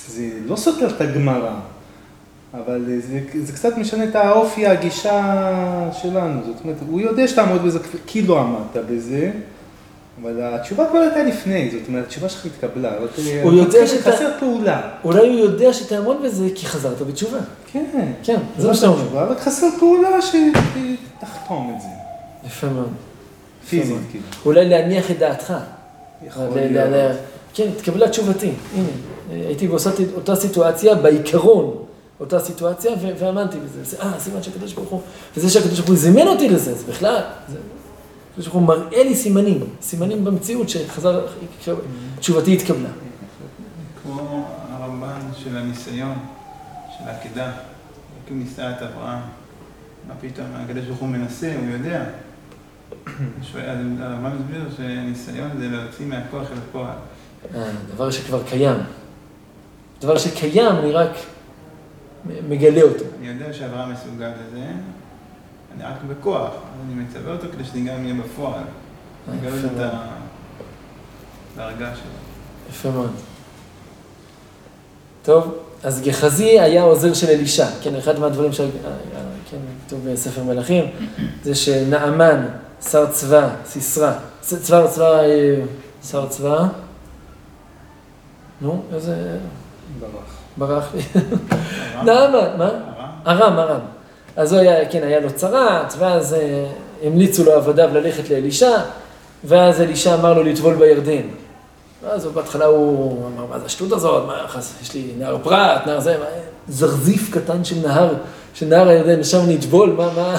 זה 0.08 0.28
לא 0.46 0.56
סותר 0.56 0.96
את 0.96 1.00
הגמרא, 1.00 1.54
אבל 2.54 2.84
זה, 3.00 3.20
זה 3.42 3.52
קצת 3.52 3.76
משנה 3.78 4.04
את 4.04 4.16
האופי, 4.16 4.66
הגישה 4.66 5.90
שלנו. 5.92 6.40
זאת 6.46 6.56
אומרת, 6.64 6.76
הוא 6.88 7.00
יודע 7.00 7.28
שתעמוד 7.28 7.62
בזה 7.62 7.78
כי 8.06 8.22
לא 8.22 8.40
עמדת 8.40 8.84
בזה. 8.90 9.30
אבל 10.20 10.54
התשובה 10.54 10.86
כבר 10.90 10.98
הייתה 10.98 11.22
לפני, 11.22 11.70
זאת 11.70 11.88
אומרת, 11.88 12.04
התשובה 12.04 12.28
שלך 12.28 12.46
התקבלה. 12.46 12.94
הוא 13.42 13.52
יודע 13.52 13.86
שאתה... 13.86 14.12
חסר 14.12 14.28
פעולה. 14.38 14.90
אולי 15.04 15.28
הוא 15.28 15.38
יודע 15.38 15.72
שתעמוד 15.72 16.16
בזה 16.24 16.48
כי 16.54 16.66
חזרת 16.66 17.02
בתשובה. 17.02 17.38
כן. 17.72 17.84
כן, 18.22 18.38
זה 18.58 18.68
מה 18.68 18.74
שאתה 18.74 18.86
אומר. 18.86 19.24
אבל 19.24 19.38
חסר 19.38 19.66
פעולה 19.78 20.22
שתחתום 20.22 21.74
את 21.76 21.82
זה. 21.82 21.88
יפה 22.46 22.66
מאוד. 22.66 22.92
פיזית, 23.68 23.96
כאילו. 24.10 24.24
אולי 24.44 24.68
להניח 24.68 25.10
את 25.10 25.18
דעתך. 25.18 25.54
יכול 26.26 26.44
להיות. 26.54 27.16
כן, 27.54 27.68
התקבלה 27.76 28.08
תשובתי. 28.08 28.50
הנה, 28.74 28.88
הייתי 29.46 29.68
באותה 29.68 30.36
סיטואציה, 30.36 30.94
בעיקרון, 30.94 31.76
אותה 32.20 32.40
סיטואציה, 32.40 32.92
והאמנתי 33.18 33.56
בזה. 33.58 33.96
אה, 34.02 34.12
סימן 34.18 34.42
שהקדוש 34.42 34.72
ברוך 34.72 34.88
הוא, 34.88 35.00
וזה 35.36 35.50
שהקדוש 35.50 35.78
ברוך 35.78 35.88
הוא 35.88 35.96
זימן 35.96 36.26
אותי 36.26 36.48
לזה, 36.48 36.74
זה 36.74 36.84
בכלל, 36.88 37.20
הקדוש 38.32 38.46
ברוך 38.46 38.54
הוא 38.54 38.68
מראה 38.68 39.04
לי 39.04 39.14
סימנים, 39.14 39.60
סימנים 39.82 40.24
במציאות 40.24 40.68
שחזר, 40.68 41.26
תשובתי 42.18 42.54
התקבלה. 42.54 42.88
כמו 44.02 44.48
הרמב"ן 44.70 45.20
של 45.36 45.56
הניסיון, 45.56 46.14
של 46.98 47.08
העקדה, 47.08 47.52
הוא 48.28 48.38
ניסה 48.38 48.70
את 48.70 48.82
אברהם, 48.82 49.18
מה 50.08 50.14
פתאום, 50.20 50.46
הקדוש 50.54 50.84
ברוך 50.84 50.98
הוא 50.98 51.08
מנסה, 51.08 51.54
הוא 51.58 51.70
יודע. 51.70 52.04
הרמב"ן 54.00 54.32
מסביר 54.38 54.64
שניסיון 54.76 55.50
זה 55.58 55.68
להוציא 55.68 56.06
מהכוח 56.06 56.46
אל 56.52 56.58
הפועל. 56.68 56.96
דבר 57.94 58.10
שכבר 58.10 58.42
קיים. 58.42 58.78
דבר 60.00 60.18
שקיים, 60.18 60.76
אני 60.76 60.92
רק 60.92 61.10
מגלה 62.48 62.82
אותו. 62.82 63.04
אני 63.18 63.28
יודע 63.28 63.52
שאברהם 63.52 63.92
מסוגל 63.92 64.28
לזה, 64.28 64.64
אני 65.76 65.84
רק 65.84 66.02
בכוח, 66.08 66.50
אני 66.86 67.02
מצווה 67.02 67.32
אותו 67.32 67.46
כדי 67.52 67.64
שאני 67.64 67.80
גם 67.80 68.02
אהיה 68.02 68.14
בפועל. 68.14 68.62
לגלות 69.34 69.64
את 69.64 69.90
הדרגה 71.56 71.94
שלו. 71.94 72.12
יפה 72.70 72.90
מאוד. 72.90 73.10
טוב, 75.22 75.54
אז 75.82 76.02
גחזי 76.02 76.60
היה 76.60 76.82
עוזר 76.82 77.14
של 77.14 77.26
אלישע, 77.26 77.66
כן, 77.82 77.96
אחד 77.96 78.18
מהדברים 78.18 78.52
שכתוב 78.52 78.70
כן, 79.90 80.12
בספר 80.12 80.44
מלכים, 80.44 80.84
זה 81.42 81.54
שנעמן, 81.54 82.46
שר 82.90 83.06
צבא, 83.10 83.48
סיסרא, 83.66 84.12
צבא, 84.40 84.86
צבא, 84.86 85.20
שר 86.04 86.28
צבא, 86.28 86.66
נו, 88.60 88.82
איזה... 88.94 89.38
ברח. 90.00 90.10
ברח 90.56 90.94
לי. 90.94 91.02
נעמן, 92.04 92.58
מה? 92.58 92.70
ארם, 93.26 93.58
ארם. 93.58 93.80
אז 94.36 94.52
הוא 94.52 94.60
היה, 94.60 94.88
כן, 94.88 95.02
היה 95.02 95.20
לו 95.20 95.32
צרת, 95.32 95.94
ואז 95.98 96.34
אה, 96.34 96.66
המליצו 97.02 97.44
לו 97.44 97.52
עבדיו 97.52 97.90
ללכת 97.92 98.30
לאלישע, 98.30 98.78
ואז 99.44 99.80
אלישע 99.80 100.14
אמר 100.14 100.32
לו 100.32 100.42
לטבול 100.42 100.74
בירדן. 100.74 101.22
ואז 102.04 102.26
בהתחלה 102.26 102.64
הוא 102.64 103.26
אמר, 103.26 103.46
מה 103.46 103.58
זה 103.58 103.66
השטות 103.66 103.92
הזאת? 103.92 104.26
מה, 104.26 104.46
יש 104.82 104.94
לי 104.94 105.12
נהר 105.18 105.38
פרת, 105.42 105.86
נהר 105.86 106.00
זה, 106.00 106.18
מה, 106.18 106.24
זרזיף 106.68 107.30
קטן 107.30 107.64
של 107.64 107.76
נהר, 107.86 108.14
של 108.54 108.66
נהר 108.66 108.88
הירדן, 108.88 109.24
שם 109.24 109.40
נטבול, 109.48 109.92
מה, 109.92 110.08
מה, 110.16 110.38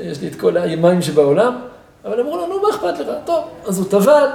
יש 0.00 0.20
לי 0.20 0.28
את 0.28 0.34
כל 0.34 0.56
המים 0.56 1.02
שבעולם, 1.02 1.58
אבל 2.04 2.20
אמרו 2.20 2.36
לו, 2.36 2.46
נו, 2.46 2.62
מה 2.62 2.68
אכפת 2.70 2.98
לך? 2.98 3.08
טוב, 3.24 3.44
אז 3.66 3.78
הוא 3.78 3.86
טבל, 3.90 4.26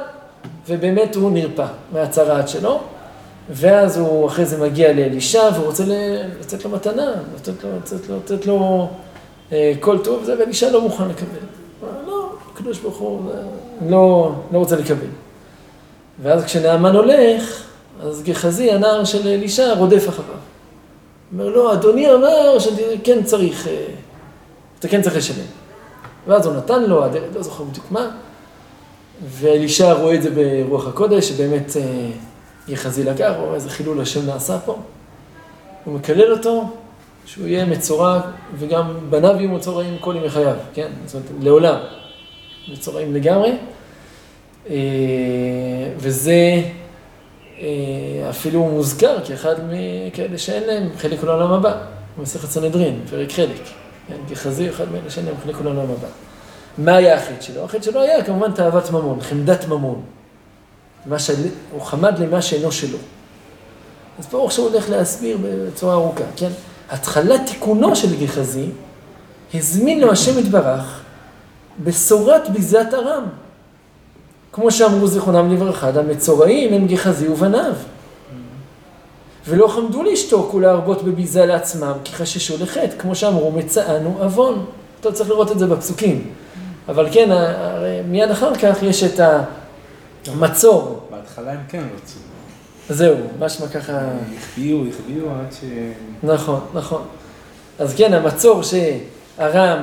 ובאמת 0.68 1.16
הוא 1.16 1.32
נרפא 1.32 1.66
מהצרעת 1.92 2.50
שלו, 2.50 2.80
ואז 3.50 3.98
הוא 3.98 4.28
אחרי 4.28 4.46
זה 4.46 4.58
מגיע 4.58 4.94
לאלישע, 4.94 5.50
והוא 5.54 5.66
רוצה 5.66 5.84
לתת 6.40 6.66
לו 6.66 6.72
מתנה, 6.72 7.12
לתת 7.36 7.64
לו, 7.64 7.70
לתת 7.78 8.10
לו, 8.10 8.18
לתת 8.18 8.46
לו 8.46 8.88
אה, 9.52 9.74
כל 9.80 9.98
טוב, 10.04 10.24
זה, 10.24 10.36
ואלישע 10.40 10.72
לא 10.72 10.82
מוכן 10.82 11.08
לקבל. 11.10 11.40
לא, 12.08 12.30
הקדוש 12.54 12.80
ברוך 12.80 12.98
הוא 12.98 13.22
לא, 13.90 14.32
לא 14.52 14.58
רוצה 14.60 14.76
לקבל. 14.76 15.08
ואז 16.22 16.44
כשנאמן 16.44 16.96
הולך, 16.96 17.64
אז 18.04 18.24
גחזי, 18.24 18.72
הנער 18.72 19.04
של 19.04 19.28
אלישע, 19.28 19.74
רודף 19.74 20.10
אחריו. 20.10 20.38
אומר 21.34 21.50
לו, 21.50 21.74
אדוני 21.74 22.14
אמר 22.14 22.60
שכן 22.60 23.24
צריך, 23.24 23.68
אה, 23.68 23.86
אתה 24.80 24.88
כן 24.88 25.02
צריך 25.02 25.16
לשלם. 25.16 25.46
ואז 26.28 26.46
הוא 26.46 26.56
נתן 26.56 26.84
לו, 26.84 27.02
לא 27.36 27.42
זוכר 27.42 27.64
בדיוק 27.64 27.86
מה, 27.92 28.10
ואלישע 29.30 29.94
רואה 29.94 30.16
את 30.16 30.24
זה 30.24 30.30
ברוח 30.32 30.88
הקודש, 30.88 31.30
שבאמת 31.30 31.78
אה, 31.78 31.82
יחזי 32.68 33.04
לקח, 33.04 33.32
הוא 33.38 33.44
אומר, 33.44 33.56
איזה 33.56 33.70
חילול 33.70 34.02
השם 34.02 34.26
נעשה 34.26 34.60
פה. 34.60 34.78
הוא 35.84 35.94
מקלל 35.94 36.32
אותו, 36.32 36.70
שהוא 37.26 37.48
יהיה 37.48 37.66
מצורע, 37.66 38.22
וגם 38.58 38.98
בניו 39.10 39.36
יהיו 39.36 39.50
מצורעים 39.50 39.98
כל 40.00 40.16
ימי 40.18 40.30
חייו, 40.30 40.56
כן? 40.74 40.88
זאת 41.06 41.16
אומרת, 41.16 41.44
לעולם. 41.44 41.78
מצורעים 42.72 43.14
לגמרי. 43.14 43.52
אה, 44.70 44.76
וזה 45.98 46.62
אה, 47.60 48.30
אפילו 48.30 48.64
מוזכר 48.64 49.26
כאחד 49.26 49.56
מכאלה 49.70 50.38
שאין 50.38 50.64
להם 50.64 50.90
חלק 50.98 51.24
לעולם 51.24 51.52
הבא, 51.52 51.78
במסכת 52.18 52.50
סנהדרין, 52.50 53.00
פרק 53.10 53.32
חלק. 53.32 53.62
כן, 54.08 54.16
כחזיר, 54.30 54.72
אחד 54.72 54.92
מאלה 54.92 55.10
שאין 55.10 55.26
להם 55.26 55.36
חלק 55.44 55.62
לעולם 55.62 55.92
הבא. 55.92 56.08
מה 56.78 56.96
היה 56.96 57.16
החטא 57.16 57.42
שלו? 57.42 57.64
החטא 57.64 57.84
שלו 57.84 58.02
היה 58.02 58.24
כמובן 58.24 58.52
תאוות 58.52 58.92
ממון, 58.92 59.22
חמדת 59.22 59.68
ממון. 59.68 60.02
הוא 61.72 61.82
חמד 61.82 62.20
למה 62.20 62.42
שאינו 62.42 62.72
שלו. 62.72 62.98
אז 64.20 64.26
פה 64.26 64.46
עכשיו 64.46 64.64
הוא 64.64 64.72
הולך 64.74 64.90
להסביר 64.90 65.38
בצורה 65.42 65.94
ארוכה, 65.94 66.24
כן? 66.36 66.50
התחלת 66.90 67.42
תיקונו 67.46 67.96
של 67.96 68.20
גחזי 68.20 68.66
הזמין 69.54 70.00
לו 70.00 70.12
השם 70.12 70.40
יתברך 70.40 71.02
בשורת 71.84 72.50
ביזת 72.50 72.88
ארם. 72.94 73.24
כמו 74.52 74.72
שאמרו 74.72 75.08
זיכרונם 75.08 75.54
לברכה, 75.54 75.90
המצורעים 75.90 76.74
הם 76.74 76.88
גחזי 76.88 77.28
ובניו. 77.28 77.74
ולא 79.48 79.68
חמדו 79.68 80.04
לשתוק 80.04 80.54
ולהרבות 80.54 81.04
בביזה 81.04 81.46
לעצמם, 81.46 81.94
כי 82.04 82.16
חששו 82.16 82.56
לחטא, 82.60 82.98
כמו 83.00 83.16
שאמרו, 83.16 83.52
מצאנו 83.52 84.18
עוון. 84.20 84.66
אתה 85.00 85.12
צריך 85.12 85.30
לראות 85.30 85.52
את 85.52 85.60
זה 85.60 85.68
בפסוקים. 85.68 86.32
אבל 86.90 87.08
כן, 87.12 87.30
מיד 88.08 88.32
אחר 88.32 88.56
כך 88.56 88.84
יש 88.84 89.04
את 89.04 89.20
המצור. 90.30 91.08
בהתחלה 91.12 91.52
הם 91.52 91.60
כן 91.70 91.84
רצו. 91.96 92.20
זהו, 92.90 93.16
משמע 93.40 93.68
ככה... 93.68 94.00
החביאו, 94.38 94.78
החביאו 94.90 95.30
עד 95.30 95.54
ש... 95.62 95.64
נכון, 96.24 96.60
נכון. 96.74 97.02
אז 97.80 97.94
כן, 97.96 98.14
המצור 98.14 98.62
שארם 98.64 99.82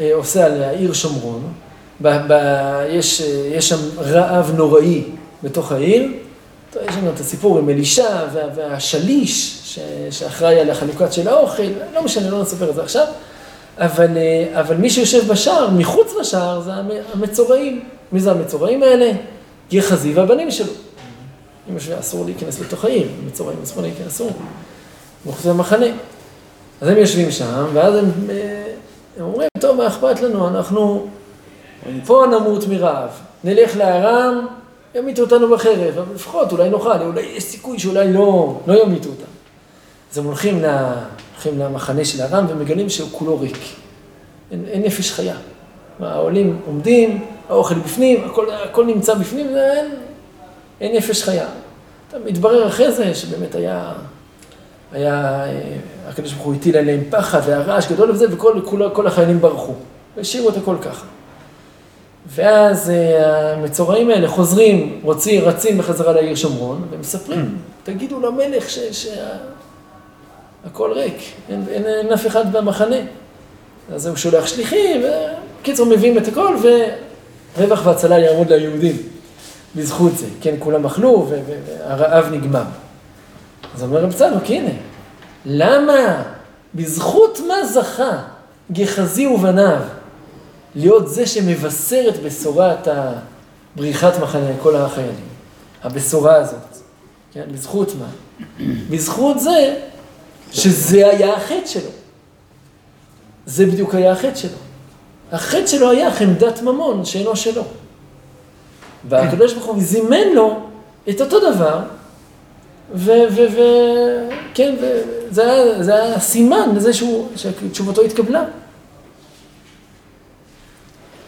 אה, 0.00 0.14
עושה 0.14 0.46
על 0.46 0.62
העיר 0.62 0.92
שומרון, 0.92 1.52
ב, 2.02 2.08
ב, 2.28 2.32
יש, 2.88 3.20
יש 3.52 3.68
שם 3.68 3.98
רעב 3.98 4.52
נוראי 4.56 5.04
בתוך 5.42 5.72
העיר. 5.72 6.12
יש 6.88 6.96
לנו 6.96 7.10
את 7.10 7.20
הסיפור 7.20 7.58
עם 7.58 7.68
אלישע 7.68 8.26
וה, 8.32 8.42
והשליש 8.54 9.60
ש, 9.64 9.78
שאחראי 10.10 10.60
על 10.60 10.70
החלוקת 10.70 11.12
של 11.12 11.28
האוכל, 11.28 11.62
לא 11.94 12.02
משנה, 12.02 12.30
לא 12.30 12.42
נספר 12.42 12.70
את 12.70 12.74
זה 12.74 12.82
עכשיו. 12.82 13.06
אבל, 13.78 14.16
אה, 14.16 14.60
אבל 14.60 14.76
מי 14.76 14.90
שיושב 14.90 15.32
בשער, 15.32 15.70
מחוץ 15.70 16.14
לשער, 16.20 16.60
זה 16.60 16.72
המצורעים. 17.14 17.84
מי 18.12 18.20
זה 18.20 18.30
המצורעים 18.30 18.82
האלה? 18.82 19.12
גחזי 19.72 20.12
והבנים 20.14 20.50
שלו. 20.50 20.72
אמא 21.70 21.78
שלי 21.78 21.98
אסור 21.98 22.24
להיכנס 22.24 22.60
לתוך 22.60 22.84
העיר, 22.84 23.08
המצורעים 23.24 23.58
אסור 23.62 23.82
להיכנס, 23.82 24.06
אסור. 24.06 24.30
מחוץ 25.26 25.46
למחנה. 25.46 25.86
אז 26.80 26.88
הם 26.88 26.96
יושבים 26.96 27.30
שם, 27.30 27.66
ואז 27.72 27.94
הם, 27.94 28.04
אה, 28.30 28.72
הם 29.16 29.24
אומרים, 29.24 29.48
טוב, 29.60 29.76
מה 29.76 29.86
אכפת 29.86 30.20
לנו, 30.20 30.48
אנחנו 30.48 31.06
פה 32.06 32.24
נמות 32.30 32.68
מרעב, 32.68 33.10
נלך 33.44 33.76
לארם, 33.76 34.46
ימיתו 34.94 35.22
אותנו 35.22 35.50
בחרב, 35.50 35.98
אבל 35.98 36.14
לפחות 36.14 36.52
אולי 36.52 36.70
נאכל, 36.70 37.00
אולי 37.00 37.20
יש 37.20 37.44
סיכוי 37.44 37.78
שאולי 37.78 38.12
לא, 38.12 38.60
לא 38.66 38.82
ימיתו 38.82 39.08
אותנו. 39.08 39.26
אז 40.12 40.18
הם 40.18 40.24
הולכים, 40.24 40.62
לה, 40.62 40.94
הולכים 41.34 41.58
למחנה 41.58 42.04
של 42.04 42.22
ארם 42.22 42.46
ומגלים 42.48 42.88
שהוא 42.88 43.08
כולו 43.12 43.40
ריק. 43.40 43.58
אין, 44.50 44.64
אין 44.68 44.82
נפש 44.82 45.12
חיה. 45.12 45.36
העולים 46.00 46.60
עומדים, 46.66 47.26
האוכל 47.48 47.74
בפנים, 47.74 48.24
הכל, 48.24 48.50
הכל 48.50 48.84
נמצא 48.84 49.14
בפנים, 49.14 49.46
ואין 49.54 49.86
אין 50.80 50.96
נפש 50.96 51.22
חיה. 51.22 51.46
אתה 52.08 52.16
מתברר 52.24 52.68
אחרי 52.68 52.92
זה 52.92 53.14
שבאמת 53.14 53.54
היה, 53.54 53.92
היה, 54.92 55.44
אה, 55.44 55.60
הקדוש 56.08 56.32
ברוך 56.32 56.46
הוא 56.46 56.54
הטיל 56.54 56.76
עליהם 56.76 57.00
פחד 57.10 57.40
והרעש 57.46 57.92
גדול 57.92 58.10
וזה, 58.10 58.26
וכל 58.30 58.60
כל, 58.64 58.88
כל 58.92 59.06
החיילים 59.06 59.40
ברחו. 59.40 59.72
והשאירו 60.16 60.48
את 60.48 60.56
הכל 60.56 60.76
ככה. 60.82 61.06
ואז 62.26 62.90
אה, 62.90 63.52
המצורעים 63.52 64.10
האלה 64.10 64.28
חוזרים, 64.28 65.00
רוצים, 65.02 65.44
רצים 65.44 65.78
בחזרה 65.78 66.12
לעיר 66.12 66.34
שומרון, 66.34 66.88
ומספרים, 66.90 67.58
תגידו 67.84 68.20
למלך 68.20 68.70
שהכל 68.70 70.92
ריק, 70.92 71.16
אין, 71.48 71.64
אין, 71.70 71.86
אין 71.86 72.12
אף 72.12 72.26
אחד 72.26 72.52
במחנה. 72.52 72.96
אז 73.92 74.06
הוא 74.06 74.16
שולח 74.16 74.46
שליחים, 74.46 75.02
ובקיצור 75.04 75.86
מביאים 75.86 76.18
את 76.18 76.28
הכל, 76.28 76.56
ורווח 77.58 77.86
והצלה 77.86 78.18
יעמוד 78.18 78.52
ליהודים 78.52 78.96
בזכות 79.76 80.18
זה. 80.18 80.26
כן, 80.40 80.54
כולם 80.58 80.86
אכלו, 80.86 81.30
והרעב 81.30 82.32
נגמר. 82.32 82.64
אז 83.74 83.82
אומר 83.82 84.00
רב 84.04 84.12
צדוק, 84.12 84.44
הנה, 84.46 84.70
למה, 85.44 86.22
בזכות 86.74 87.40
מה 87.48 87.66
זכה 87.66 88.22
גחזי 88.72 89.26
ובניו 89.26 89.80
להיות 90.74 91.08
זה 91.08 91.26
שמבשר 91.26 92.04
את 92.08 92.22
בשורת 92.22 92.88
בריחת 93.76 94.20
מחנה 94.22 94.50
כל 94.62 94.76
החיילים. 94.76 95.28
הבשורה 95.82 96.36
הזאת. 96.36 96.78
כן, 97.32 97.44
בזכות 97.52 97.92
מה? 97.98 98.06
בזכות 98.90 99.40
זה 99.40 99.74
שזה 100.52 101.08
היה 101.08 101.36
החטא 101.36 101.66
שלו. 101.66 101.90
זה 103.46 103.66
בדיוק 103.66 103.94
היה 103.94 104.12
החטא 104.12 104.34
שלו. 104.34 104.67
החטא 105.32 105.66
שלו 105.66 105.90
היה 105.90 106.10
חמדת 106.10 106.62
ממון 106.62 107.04
שאינו 107.04 107.36
שלו. 107.36 107.64
והקדוש 109.08 109.52
ברוך 109.52 109.66
הוא 109.66 109.82
זימן 109.82 110.28
לו 110.34 110.60
את 111.10 111.20
אותו 111.20 111.52
דבר, 111.52 111.80
וכן, 112.94 114.74
זה 115.30 115.94
היה 115.94 116.20
סימן 116.20 116.74
לזה 116.74 116.90
שתשובתו 117.36 118.02
התקבלה. 118.02 118.44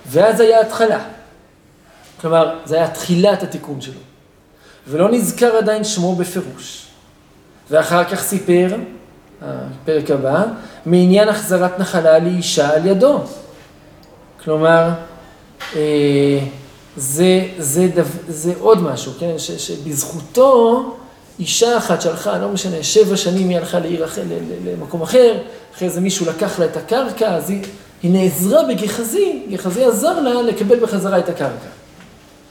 ואז 0.07 0.41
היה 0.41 0.61
התחלה. 0.61 1.05
כלומר, 2.21 2.59
זה 2.65 2.77
היה 2.77 2.89
תחילת 2.89 3.43
התיקון 3.43 3.81
שלו. 3.81 4.01
ולא 4.89 5.11
נזכר 5.11 5.57
עדיין 5.57 5.85
שמו 5.85 6.17
בפירוש. 6.17 6.87
ואחר 7.71 8.05
כך 8.05 8.23
סיפר, 8.23 8.77
הפרק 9.43 10.11
הבא, 10.11 10.45
מעניין 10.87 11.29
החזרת 11.29 11.79
נחלה 11.79 12.19
לאישה 12.19 12.75
על 12.75 12.87
ידו. 12.87 13.21
כלומר, 14.45 14.89
אה, 15.77 16.39
זה, 16.97 17.49
זה, 17.59 17.89
דו, 17.95 18.03
זה 18.29 18.53
עוד 18.61 18.83
משהו, 18.83 19.13
כן? 19.19 19.35
ש, 19.39 19.51
שבזכותו 19.51 20.85
אישה 21.39 21.79
אחת 21.79 22.01
שהלכה, 22.01 22.39
לא 22.39 22.49
משנה, 22.49 22.83
שבע 22.83 23.17
שנים 23.17 23.49
היא 23.49 23.59
הלכה 23.59 23.79
לעיר 23.79 24.05
אחר, 24.05 24.23
למקום 24.65 25.03
אחר, 25.03 25.39
אחרי 25.75 25.91
זה 25.91 26.01
מישהו 26.01 26.27
לקח 26.27 26.59
לה 26.59 26.65
את 26.65 26.77
הקרקע, 26.77 27.35
אז 27.35 27.51
היא 27.51 27.63
היא 28.03 28.11
נעזרה 28.13 28.63
בגחזי, 28.69 29.43
גחזי 29.51 29.85
עזר 29.85 30.21
לה 30.21 30.43
לקבל 30.43 30.81
בחזרה 30.81 31.19
את 31.19 31.29
הקרקע. 31.29 31.69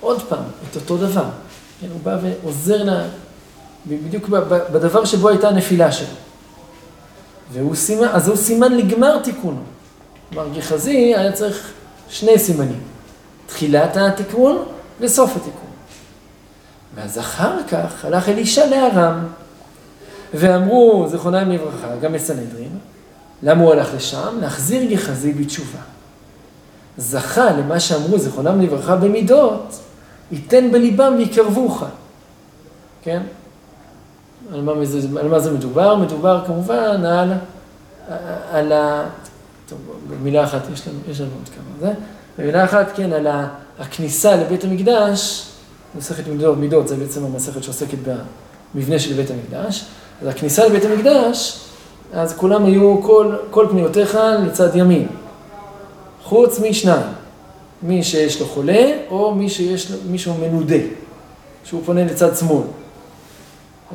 עוד 0.01 0.21
פעם, 0.21 0.43
את 0.71 0.75
אותו 0.75 0.97
דבר. 0.97 1.25
כן, 1.81 1.87
הוא 1.91 1.99
בא 2.03 2.17
ועוזר 2.21 2.83
לה 2.83 3.03
בדיוק 3.87 4.29
בדבר 4.71 5.05
שבו 5.05 5.29
הייתה 5.29 5.49
הנפילה 5.49 5.91
שלו. 5.91 6.07
והוא 7.53 7.75
סימן, 7.75 8.07
אז 8.07 8.27
הוא 8.27 8.37
סימן 8.37 8.77
לגמר 8.77 9.19
תיקונו. 9.19 9.61
כלומר, 10.29 10.57
גחזי 10.57 11.15
היה 11.15 11.31
צריך 11.31 11.71
שני 12.09 12.39
סימנים. 12.39 12.79
תחילת 13.47 13.97
התיקון 13.97 14.63
וסוף 14.99 15.35
התיקון. 15.35 15.69
ואז 16.95 17.19
אחר 17.19 17.57
כך 17.67 18.05
הלך 18.05 18.29
אלישע 18.29 18.65
לארם, 18.65 19.25
ואמרו, 20.33 21.07
זכרונם 21.11 21.51
לברכה, 21.51 21.95
גם 22.01 22.13
בסנהדרין, 22.13 22.77
למה 23.43 23.63
הוא 23.63 23.71
הלך 23.71 23.89
לשם? 23.95 24.37
להחזיר 24.41 24.91
גחזי 24.91 25.33
בתשובה. 25.33 25.79
זכה 26.97 27.51
למה 27.51 27.79
שאמרו, 27.79 28.19
זיכרונם 28.19 28.61
לברכה, 28.61 28.95
במידות, 28.95 29.79
ייתן 30.31 30.71
בליבם 30.71 31.13
ויקרבוך. 31.17 31.83
כן? 33.01 33.21
על 34.53 34.61
מה, 34.61 34.71
על 35.19 35.27
מה 35.27 35.39
זה 35.39 35.51
מדובר? 35.51 35.95
מדובר 35.95 36.43
כמובן 36.45 37.05
על, 37.05 37.33
על 38.51 38.71
טוב, 39.69 39.79
במילה 40.09 40.43
אחת, 40.43 40.61
יש 40.73 40.87
לנו, 40.87 40.99
יש 41.11 41.21
לנו 41.21 41.29
עוד 41.39 41.49
כמה. 41.49 41.87
זה, 41.89 41.99
במילה 42.37 42.65
אחת, 42.65 42.91
כן, 42.95 43.13
על 43.13 43.27
הכניסה 43.79 44.35
לבית 44.35 44.63
המקדש, 44.63 45.49
מסכת 45.97 46.27
מידות, 46.27 46.57
מידות, 46.57 46.87
זה 46.87 46.95
בעצם 46.95 47.25
המסכת 47.25 47.63
שעוסקת 47.63 47.97
במבנה 48.75 48.99
של 48.99 49.13
בית 49.13 49.31
המקדש. 49.31 49.85
אז 50.21 50.27
הכניסה 50.27 50.67
לבית 50.67 50.85
המקדש, 50.85 51.59
אז 52.13 52.33
כולם 52.37 52.65
היו, 52.65 53.01
כל, 53.01 53.35
כל 53.51 53.67
פניותיך 53.69 54.17
לצד 54.45 54.75
ימין. 54.75 55.07
חוץ 56.23 56.59
משניים, 56.59 57.07
מי 57.83 58.03
שיש 58.03 58.41
לו 58.41 58.45
חולה, 58.45 58.91
או 59.09 59.35
מי 59.35 59.49
שיש 59.49 59.91
לו, 59.91 59.97
מישהו 60.09 60.33
מנודה, 60.33 60.75
שהוא 61.63 61.81
פונה 61.85 62.05
לצד 62.05 62.35
שמאל. 62.35 62.63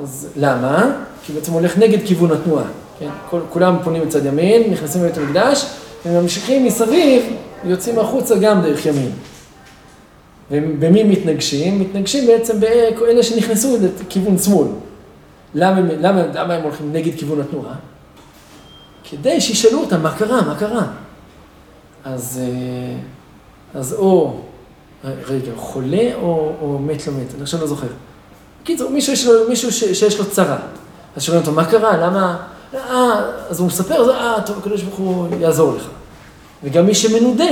אז 0.02 0.28
למה? 0.36 0.90
כי 1.24 1.32
בעצם 1.32 1.52
הולך 1.52 1.78
נגד 1.78 2.06
כיוון 2.06 2.30
התנועה, 2.30 2.64
כן? 2.98 3.08
כל, 3.30 3.40
כולם 3.50 3.76
פונים 3.84 4.02
לצד 4.02 4.26
ימין, 4.26 4.72
נכנסים 4.72 5.04
לבית 5.04 5.18
המקדש, 5.18 5.66
וממשיכים 6.06 6.64
מסביב, 6.64 7.22
יוצאים 7.64 7.98
החוצה 7.98 8.34
גם 8.38 8.62
דרך 8.62 8.86
ימין. 8.86 9.10
ובמי 10.50 11.04
מתנגשים? 11.04 11.80
מתנגשים 11.80 12.26
בעצם 12.26 12.60
באלה 12.60 13.22
שנכנסו 13.22 13.76
לכיוון 14.00 14.38
שמאל. 14.38 14.68
למה, 15.54 15.80
למה, 15.80 16.22
למה 16.34 16.54
הם 16.54 16.62
הולכים 16.62 16.92
נגד 16.92 17.18
כיוון 17.18 17.40
התנועה? 17.40 17.74
כדי 19.10 19.40
שישאלו 19.40 19.80
אותם 19.80 20.02
מה 20.02 20.16
קרה, 20.16 20.42
מה 20.42 20.54
קרה. 20.58 20.86
אז, 22.04 22.40
אה, 22.42 22.96
אז 23.80 23.92
או, 23.92 24.40
רגע, 25.04 25.52
חולה 25.56 26.10
או, 26.14 26.52
או 26.60 26.78
מת 26.78 27.06
לא 27.06 27.12
מת, 27.12 27.34
אני 27.34 27.42
עכשיו 27.42 27.60
לא 27.60 27.66
זוכר. 27.66 27.86
בקיצור, 28.62 28.90
מישהו, 28.90 29.32
מישהו 29.48 29.72
ש, 29.72 29.84
שיש 29.84 30.18
לו 30.18 30.30
צרה. 30.30 30.58
אז 31.16 31.22
שואלים 31.22 31.42
אותו, 31.42 31.56
מה 31.56 31.64
קרה? 31.64 31.96
למה? 31.96 32.36
אה, 32.76 33.30
אז 33.50 33.60
הוא 33.60 33.66
מספר, 33.66 34.10
אה, 34.10 34.34
טוב, 34.46 34.58
הקדוש 34.58 34.82
ברוך 34.82 34.98
הוא 34.98 35.28
יעזור 35.40 35.74
לך. 35.74 35.88
וגם 36.64 36.86
מי 36.86 36.94
שמנודה, 36.94 37.44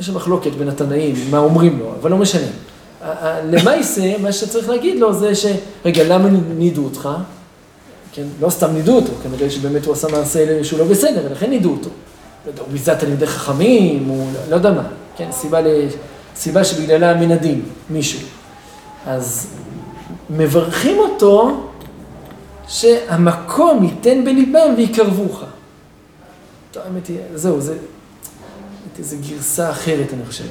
יש 0.00 0.10
מחלוקת 0.10 0.52
בין 0.52 0.68
התנאים, 0.68 1.14
מה 1.30 1.38
אומרים 1.38 1.78
לו, 1.78 1.92
אבל 2.00 2.10
לא 2.10 2.16
משנה. 2.16 2.46
למעשה, 3.44 4.18
מה 4.18 4.32
שצריך 4.32 4.68
להגיד 4.68 4.98
לו 4.98 5.14
זה 5.14 5.34
ש... 5.34 5.46
רגע, 5.84 6.04
למה 6.04 6.28
נידו 6.28 6.84
אותך? 6.84 7.08
כן, 8.12 8.22
לא 8.40 8.50
סתם 8.50 8.72
נידו 8.72 8.96
אותו, 8.96 9.12
כנראה 9.22 9.50
שבאמת 9.50 9.86
הוא 9.86 9.92
עשה 9.92 10.08
מעשה 10.08 10.64
שהוא 10.64 10.78
לא 10.78 10.84
בסדר, 10.84 11.32
לכן 11.32 11.50
נידו 11.50 11.70
אותו. 11.70 11.88
לא 12.46 12.50
יודע, 12.50 12.62
הוא 12.62 12.68
ביזה 12.72 12.94
תלמידי 12.94 13.26
חכמים, 13.26 14.04
הוא 14.08 14.26
לא 14.50 14.54
יודע 14.54 14.72
מה, 14.72 14.82
כן, 15.16 15.28
סיבה, 15.32 15.60
ל... 15.60 15.66
סיבה 16.36 16.64
שבגללה 16.64 17.14
מנדים 17.14 17.62
מישהו. 17.90 18.20
אז 19.06 19.46
מברכים 20.30 20.98
אותו 20.98 21.60
שהמקום 22.70 23.84
ייתן 23.84 24.24
בליבם 24.24 24.74
ויקרבוך. 24.76 25.42
טוב, 26.72 26.82
האמת 26.86 27.06
היא, 27.06 27.18
זהו, 27.34 27.60
זה, 27.60 27.76
איזו 28.98 29.16
גרסה 29.28 29.70
אחרת, 29.70 30.12
אני 30.12 30.26
חושב. 30.26 30.44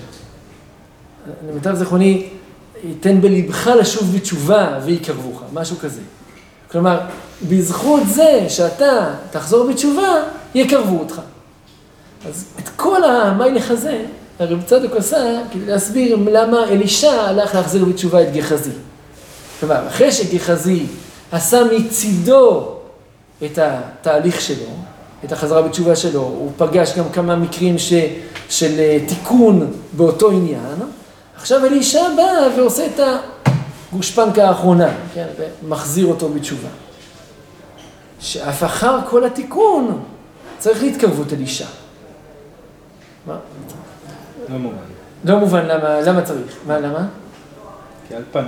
למיטב 1.49 1.75
זיכרוני, 1.75 2.29
ייתן 2.83 3.21
בלבך 3.21 3.67
לשוב 3.67 4.15
בתשובה 4.15 4.79
ויקרבוך, 4.85 5.43
משהו 5.53 5.77
כזה. 5.77 6.01
כלומר, 6.71 6.99
בזכות 7.49 8.03
זה 8.07 8.45
שאתה 8.49 9.13
תחזור 9.31 9.69
בתשובה, 9.69 10.15
יקרבו 10.55 10.99
אותך. 10.99 11.21
אז 12.27 12.45
את 12.59 12.69
כל 12.75 13.03
המיילך 13.03 13.71
הזה, 13.71 14.05
הרב 14.39 14.63
צדוק 14.63 14.95
עשה 14.95 15.41
כדי 15.51 15.65
להסביר 15.65 16.15
למה 16.31 16.63
אלישע 16.63 17.11
הלך 17.11 17.55
להחזיר 17.55 17.85
בתשובה 17.85 18.21
את 18.23 18.33
גחזי. 18.33 18.71
כלומר, 19.59 19.87
אחרי 19.87 20.11
שגחזי 20.11 20.85
עשה 21.31 21.61
מצידו 21.63 22.75
את 23.45 23.57
התהליך 23.61 24.41
שלו, 24.41 24.65
את 25.25 25.31
החזרה 25.31 25.61
בתשובה 25.61 25.95
שלו, 25.95 26.21
הוא 26.21 26.51
פגש 26.57 26.97
גם 26.97 27.09
כמה 27.09 27.35
מקרים 27.35 27.77
ש, 27.77 27.93
של 28.49 28.79
אה, 28.79 28.97
תיקון 29.07 29.71
באותו 29.93 30.31
עניין, 30.31 30.75
עכשיו 31.35 31.65
אלישע 31.65 32.03
בא 32.17 32.57
ועושה 32.57 32.85
את 32.85 32.99
הגושפנקה 33.93 34.47
האחרונה, 34.47 34.89
כן, 35.13 35.27
ומחזיר 35.63 36.05
אותו 36.05 36.29
בתשובה. 36.29 36.69
שאף 38.19 38.63
אחר 38.63 38.99
כל 39.09 39.25
התיקון 39.25 40.03
צריך 40.57 40.83
להתקרבות 40.83 41.33
אלישע. 41.33 41.65
מה? 43.25 43.37
לא 44.49 44.57
מובן. 44.57 44.75
לא 45.25 45.39
מובן 45.39 45.65
למה, 45.65 46.01
למה 46.01 46.21
צריך. 46.21 46.57
מה, 46.67 46.79
למה? 46.79 47.07
כי 48.07 48.15
על 48.15 48.23
פניו, 48.31 48.45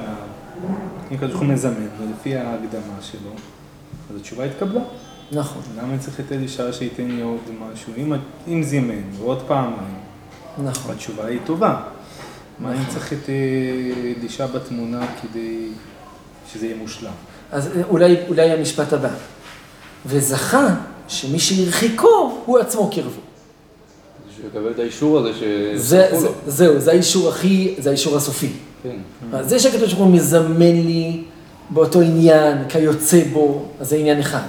אם 1.11 1.15
הקדוש 1.15 1.31
ברוך 1.31 1.43
הוא 1.43 1.49
מזמן, 1.49 1.87
ולפי 1.99 2.35
ההקדמה 2.35 3.01
שלו, 3.01 3.31
אז 4.09 4.15
התשובה 4.15 4.43
התקבלה. 4.43 4.81
נכון. 5.31 5.61
למה 5.77 5.97
צריך 5.97 6.19
את 6.19 6.31
אלישע 6.31 6.73
שייתן 6.73 7.07
לי 7.07 7.21
עוד 7.21 7.39
משהו? 7.59 7.93
אם, 7.97 8.13
אם 8.47 8.63
זימן, 8.63 9.01
ועוד 9.17 9.41
פעמיים, 9.47 9.95
נכון. 10.63 10.95
התשובה 10.95 11.25
היא 11.25 11.39
טובה. 11.45 11.81
מה 12.59 12.71
אני 12.71 12.85
צריך 12.89 13.13
את 13.13 13.29
אה, 13.29 14.13
אלישע 14.19 14.45
בתמונה 14.45 15.07
כדי 15.21 15.67
שזה 16.53 16.65
יהיה 16.65 16.77
מושלם? 16.77 17.11
אז 17.51 17.67
אה, 17.67 17.83
אולי, 17.89 18.15
אולי 18.27 18.51
המשפט 18.51 18.93
הבא. 18.93 19.09
וזכה 20.05 20.75
שמי 21.07 21.39
שהרחיקו 21.39 22.41
הוא 22.45 22.59
עצמו 22.59 22.91
קרבו. 22.91 23.09
שהוא 24.35 24.47
יקבל 24.47 24.71
את 24.71 24.79
האישור 24.79 25.19
הזה 25.19 25.31
זה, 25.75 26.09
לו. 26.11 26.31
זהו, 26.47 26.79
זה 26.79 26.91
האישור 26.91 27.29
הכי, 27.29 27.75
זה 27.77 27.89
האישור 27.89 28.17
הסופי. 28.17 28.49
כן. 28.83 28.97
אז 29.33 29.49
זה 29.49 29.59
שהקדוש 29.59 29.93
ברוך 29.93 30.07
הוא 30.07 30.15
מזמן 30.15 30.71
לי 30.71 31.23
באותו 31.69 32.01
עניין, 32.01 32.57
כיוצא 32.69 33.23
בו, 33.33 33.61
אז 33.79 33.89
זה 33.89 33.95
עניין 33.95 34.19
אחד. 34.19 34.47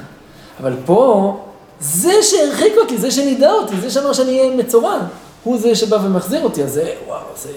אבל 0.61 0.75
פה, 0.85 1.37
זה 1.81 2.13
שהרחיק 2.23 2.73
אותי, 2.83 2.99
זה 2.99 3.11
שנידע 3.11 3.51
אותי, 3.51 3.77
זה 3.81 3.91
שאמר 3.91 4.13
שאני 4.13 4.41
אהיה 4.41 4.57
מצורע, 4.57 4.99
הוא 5.45 5.59
זה 5.59 5.75
שבא 5.75 5.97
ומחזיר 6.05 6.45
אותי, 6.45 6.65
אז 6.65 6.73
זה, 6.73 6.93
וואו, 7.07 7.21
זה 7.37 7.51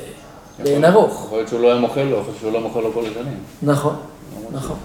לאין 0.63 0.85
ארוך. 0.85 1.23
יכול 1.25 1.37
להיות 1.37 1.49
שהוא 1.49 1.61
לא 1.61 1.71
היה 1.71 1.79
מוחל 1.79 2.03
לו, 2.03 2.09
יכול 2.09 2.23
להיות 2.25 2.39
שהוא 2.39 2.51
לא 2.51 2.61
מוחל 2.61 2.79
לו 2.79 2.93
כל 2.93 3.05
השנים. 3.05 3.37
נכון, 3.63 3.95
נכון. 4.51 4.77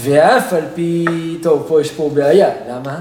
ואף 0.00 0.52
על 0.52 0.64
פי, 0.74 1.04
טוב, 1.42 1.64
פה 1.68 1.80
יש 1.80 1.90
פה 1.90 2.10
בעיה, 2.14 2.50
למה? 2.70 3.00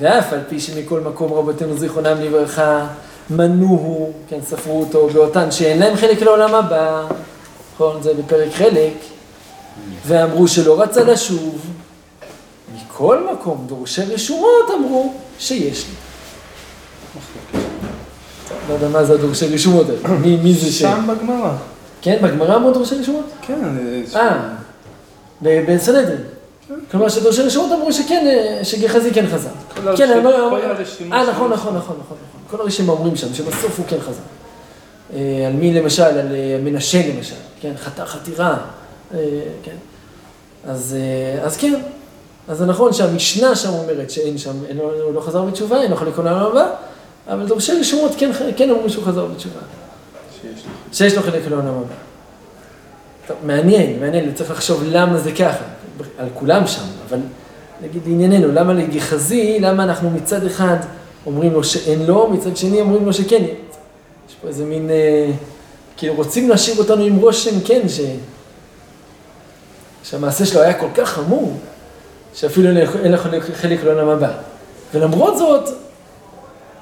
ואף 0.00 0.32
על 0.32 0.40
פי 0.48 0.60
שמכל 0.60 1.00
מקום 1.00 1.32
רבותינו 1.32 1.78
זיכרונם 1.78 2.20
לברכה 2.20 2.86
מנוהו, 3.30 4.12
כן, 4.28 4.38
ספרו 4.46 4.80
אותו 4.80 5.08
באותן 5.08 5.50
שאין 5.50 5.78
להם 5.78 5.96
חלק 5.96 6.22
לעולם 6.22 6.54
הבא, 6.54 7.06
נכון, 7.74 8.02
זה 8.02 8.14
בפרק 8.14 8.52
חלק, 8.52 8.94
ואמרו 10.06 10.48
שלא 10.48 10.82
רצה 10.82 11.04
לשוב, 11.04 11.60
מכל 12.74 13.28
מקום 13.32 13.64
דורשי 13.68 14.02
רשומות 14.02 14.70
אמרו 14.74 15.14
שיש 15.38 15.86
לי. 15.86 15.94
לא 18.68 18.74
יודע 18.74 18.88
מה 18.88 19.04
זה 19.04 19.12
הדורשי 19.12 19.54
רשומות 19.54 19.86
האלה, 19.88 20.18
מי, 20.18 20.36
מי 20.36 20.54
זה 20.54 20.72
ש... 20.72 20.78
שם 20.78 21.06
בגמרא. 21.08 21.52
כן, 22.02 22.18
בגמרא 22.22 22.56
אמרו 22.56 22.72
דורשי 22.72 22.94
רשומות? 22.94 23.24
כן. 23.42 23.60
אה, 24.16 24.38
בסנהדרין. 25.42 26.20
כלומר 26.90 27.08
שדורשי 27.08 27.42
רשומות 27.42 27.72
אמרו 27.72 27.92
שכן, 27.92 28.26
אה, 28.26 28.64
שגחזי 28.64 29.10
כן 29.10 29.26
חזר. 29.26 29.50
כן, 29.96 30.10
אני 30.10 30.22
כל 30.22 30.60
הרשימה 30.62 31.16
אה, 31.16 31.30
נכון, 31.30 31.52
נכון, 31.52 31.76
נכון, 31.76 31.96
נכון, 32.00 32.16
נכון. 32.28 32.41
כל 32.52 32.60
הרשימה 32.60 32.92
אומרים 32.92 33.16
שם, 33.16 33.34
שבסוף 33.34 33.78
הוא 33.78 33.86
כן 33.88 33.96
חזר. 34.00 34.20
אה, 35.14 35.44
על 35.46 35.52
מי 35.52 35.74
למשל? 35.74 36.02
על 36.02 36.34
אה, 36.34 36.58
מנשה 36.64 37.02
למשל, 37.08 37.34
כן, 37.60 37.72
חתר 37.76 38.06
חתירה, 38.06 38.56
אה, 39.14 39.18
כן. 39.62 39.74
אז, 40.66 40.96
אז 41.42 41.56
כן, 41.56 41.74
אז 42.48 42.58
זה 42.58 42.66
נכון 42.66 42.92
שהמשנה 42.92 43.56
שם 43.56 43.68
אומרת 43.68 44.10
שאין 44.10 44.38
שם, 44.38 44.52
אין 44.68 44.76
לו- 44.76 45.02
הוא 45.02 45.14
לא 45.14 45.20
חזר 45.20 45.42
בתשובה, 45.42 45.82
אין 45.82 45.90
לו 45.90 45.96
חלק 45.96 46.16
עולם 46.18 46.36
הבא, 46.36 46.66
אבל 47.28 47.46
דורשי 47.46 47.72
רשומות 47.72 48.12
כן, 48.18 48.30
כן 48.56 48.70
אמרו 48.70 48.90
שהוא 48.90 49.04
חזר 49.04 49.26
בתשובה. 49.26 49.60
שיש 50.40 50.44
לי. 50.44 50.70
שיש 50.92 51.14
לו 51.14 51.22
חלק 51.22 51.42
לעולם 51.48 51.68
הבא. 51.68 51.94
טוב, 53.26 53.36
מעניין, 53.44 54.00
מעניין, 54.00 54.34
צריך 54.34 54.50
לחשוב 54.50 54.82
למה 54.86 55.18
זה 55.18 55.32
ככה, 55.32 55.64
על 56.18 56.28
כולם 56.34 56.66
שם, 56.66 56.82
אבל 57.08 57.18
נגיד 57.82 58.02
לענייננו, 58.06 58.52
למה 58.52 58.72
לגחזי, 58.72 59.58
למה 59.60 59.84
אנחנו 59.84 60.10
מצד 60.10 60.46
אחד 60.46 60.76
אומרים 61.26 61.52
לו 61.52 61.64
שאין 61.64 62.06
לו, 62.06 62.30
מצד 62.30 62.56
שני 62.56 62.80
אומרים 62.80 63.06
לו 63.06 63.12
שכן 63.12 63.42
יש. 63.44 63.50
יש 64.28 64.34
פה 64.42 64.48
איזה 64.48 64.64
מין, 64.64 64.90
אה, 64.90 65.30
כאילו 65.96 66.14
רוצים 66.14 66.48
להשאיר 66.48 66.78
אותנו 66.78 67.02
עם 67.02 67.16
רושם, 67.16 67.60
כן, 67.64 67.88
ש... 67.88 68.00
שהמעשה 70.04 70.46
שלו 70.46 70.60
היה 70.60 70.74
כל 70.74 70.88
כך 70.94 71.08
חמור, 71.08 71.56
שאפילו 72.34 72.68
אין 73.02 73.12
לו 73.12 73.18
חלק- 73.54 73.84
לעולם 73.84 74.08
הבא. 74.08 74.32
ולמרות 74.94 75.38
זאת, 75.38 75.68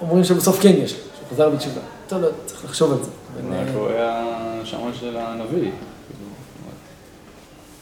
אומרים 0.01 0.25
שבסוף 0.25 0.61
כן 0.63 0.69
יש 0.77 0.93
לו, 0.93 0.99
שהוא 0.99 1.29
חזר 1.33 1.51
בתשובה. 1.51 1.81
טוב, 2.09 2.23
לא, 2.23 2.29
צריך 2.47 2.65
לחשוב 2.65 2.93
על 2.93 2.99
זה. 3.05 3.11
אבל, 3.49 3.53
אה, 3.57 3.65
הוא 3.75 3.89
היה 3.89 4.25
שמע 4.65 4.81
של 5.01 5.17
הנביא. 5.17 5.49
כאילו, 5.51 5.71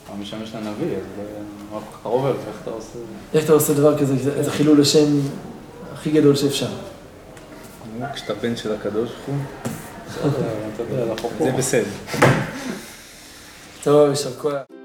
הוא 0.07 0.15
היה 0.15 0.23
משמש 0.23 0.55
לנביא, 0.55 0.97
אז 0.97 1.83
קרוב 2.03 2.25
אליו, 2.27 2.37
איך 2.49 2.57
אתה 2.63 2.71
עושה? 2.71 2.89
איך 3.35 3.45
אתה 3.45 3.53
עושה 3.53 3.73
דבר 3.73 3.99
כזה? 3.99 4.17
זה, 4.17 4.43
זה 4.43 4.51
חילול 4.51 4.81
השם 4.81 5.07
הכי 5.99 6.11
גדול 6.11 6.37
שאפשר. 6.37 6.69
כשאתה 8.15 8.35
בן 8.35 8.57
של 8.57 8.75
הקדוש 8.75 9.11
ברוך 11.07 11.23
הוא, 11.39 11.47
זה 11.47 11.53
בסדר. 11.53 11.91
טוב, 13.83 14.11
יישר 14.11 14.33
כוח. 14.33 14.78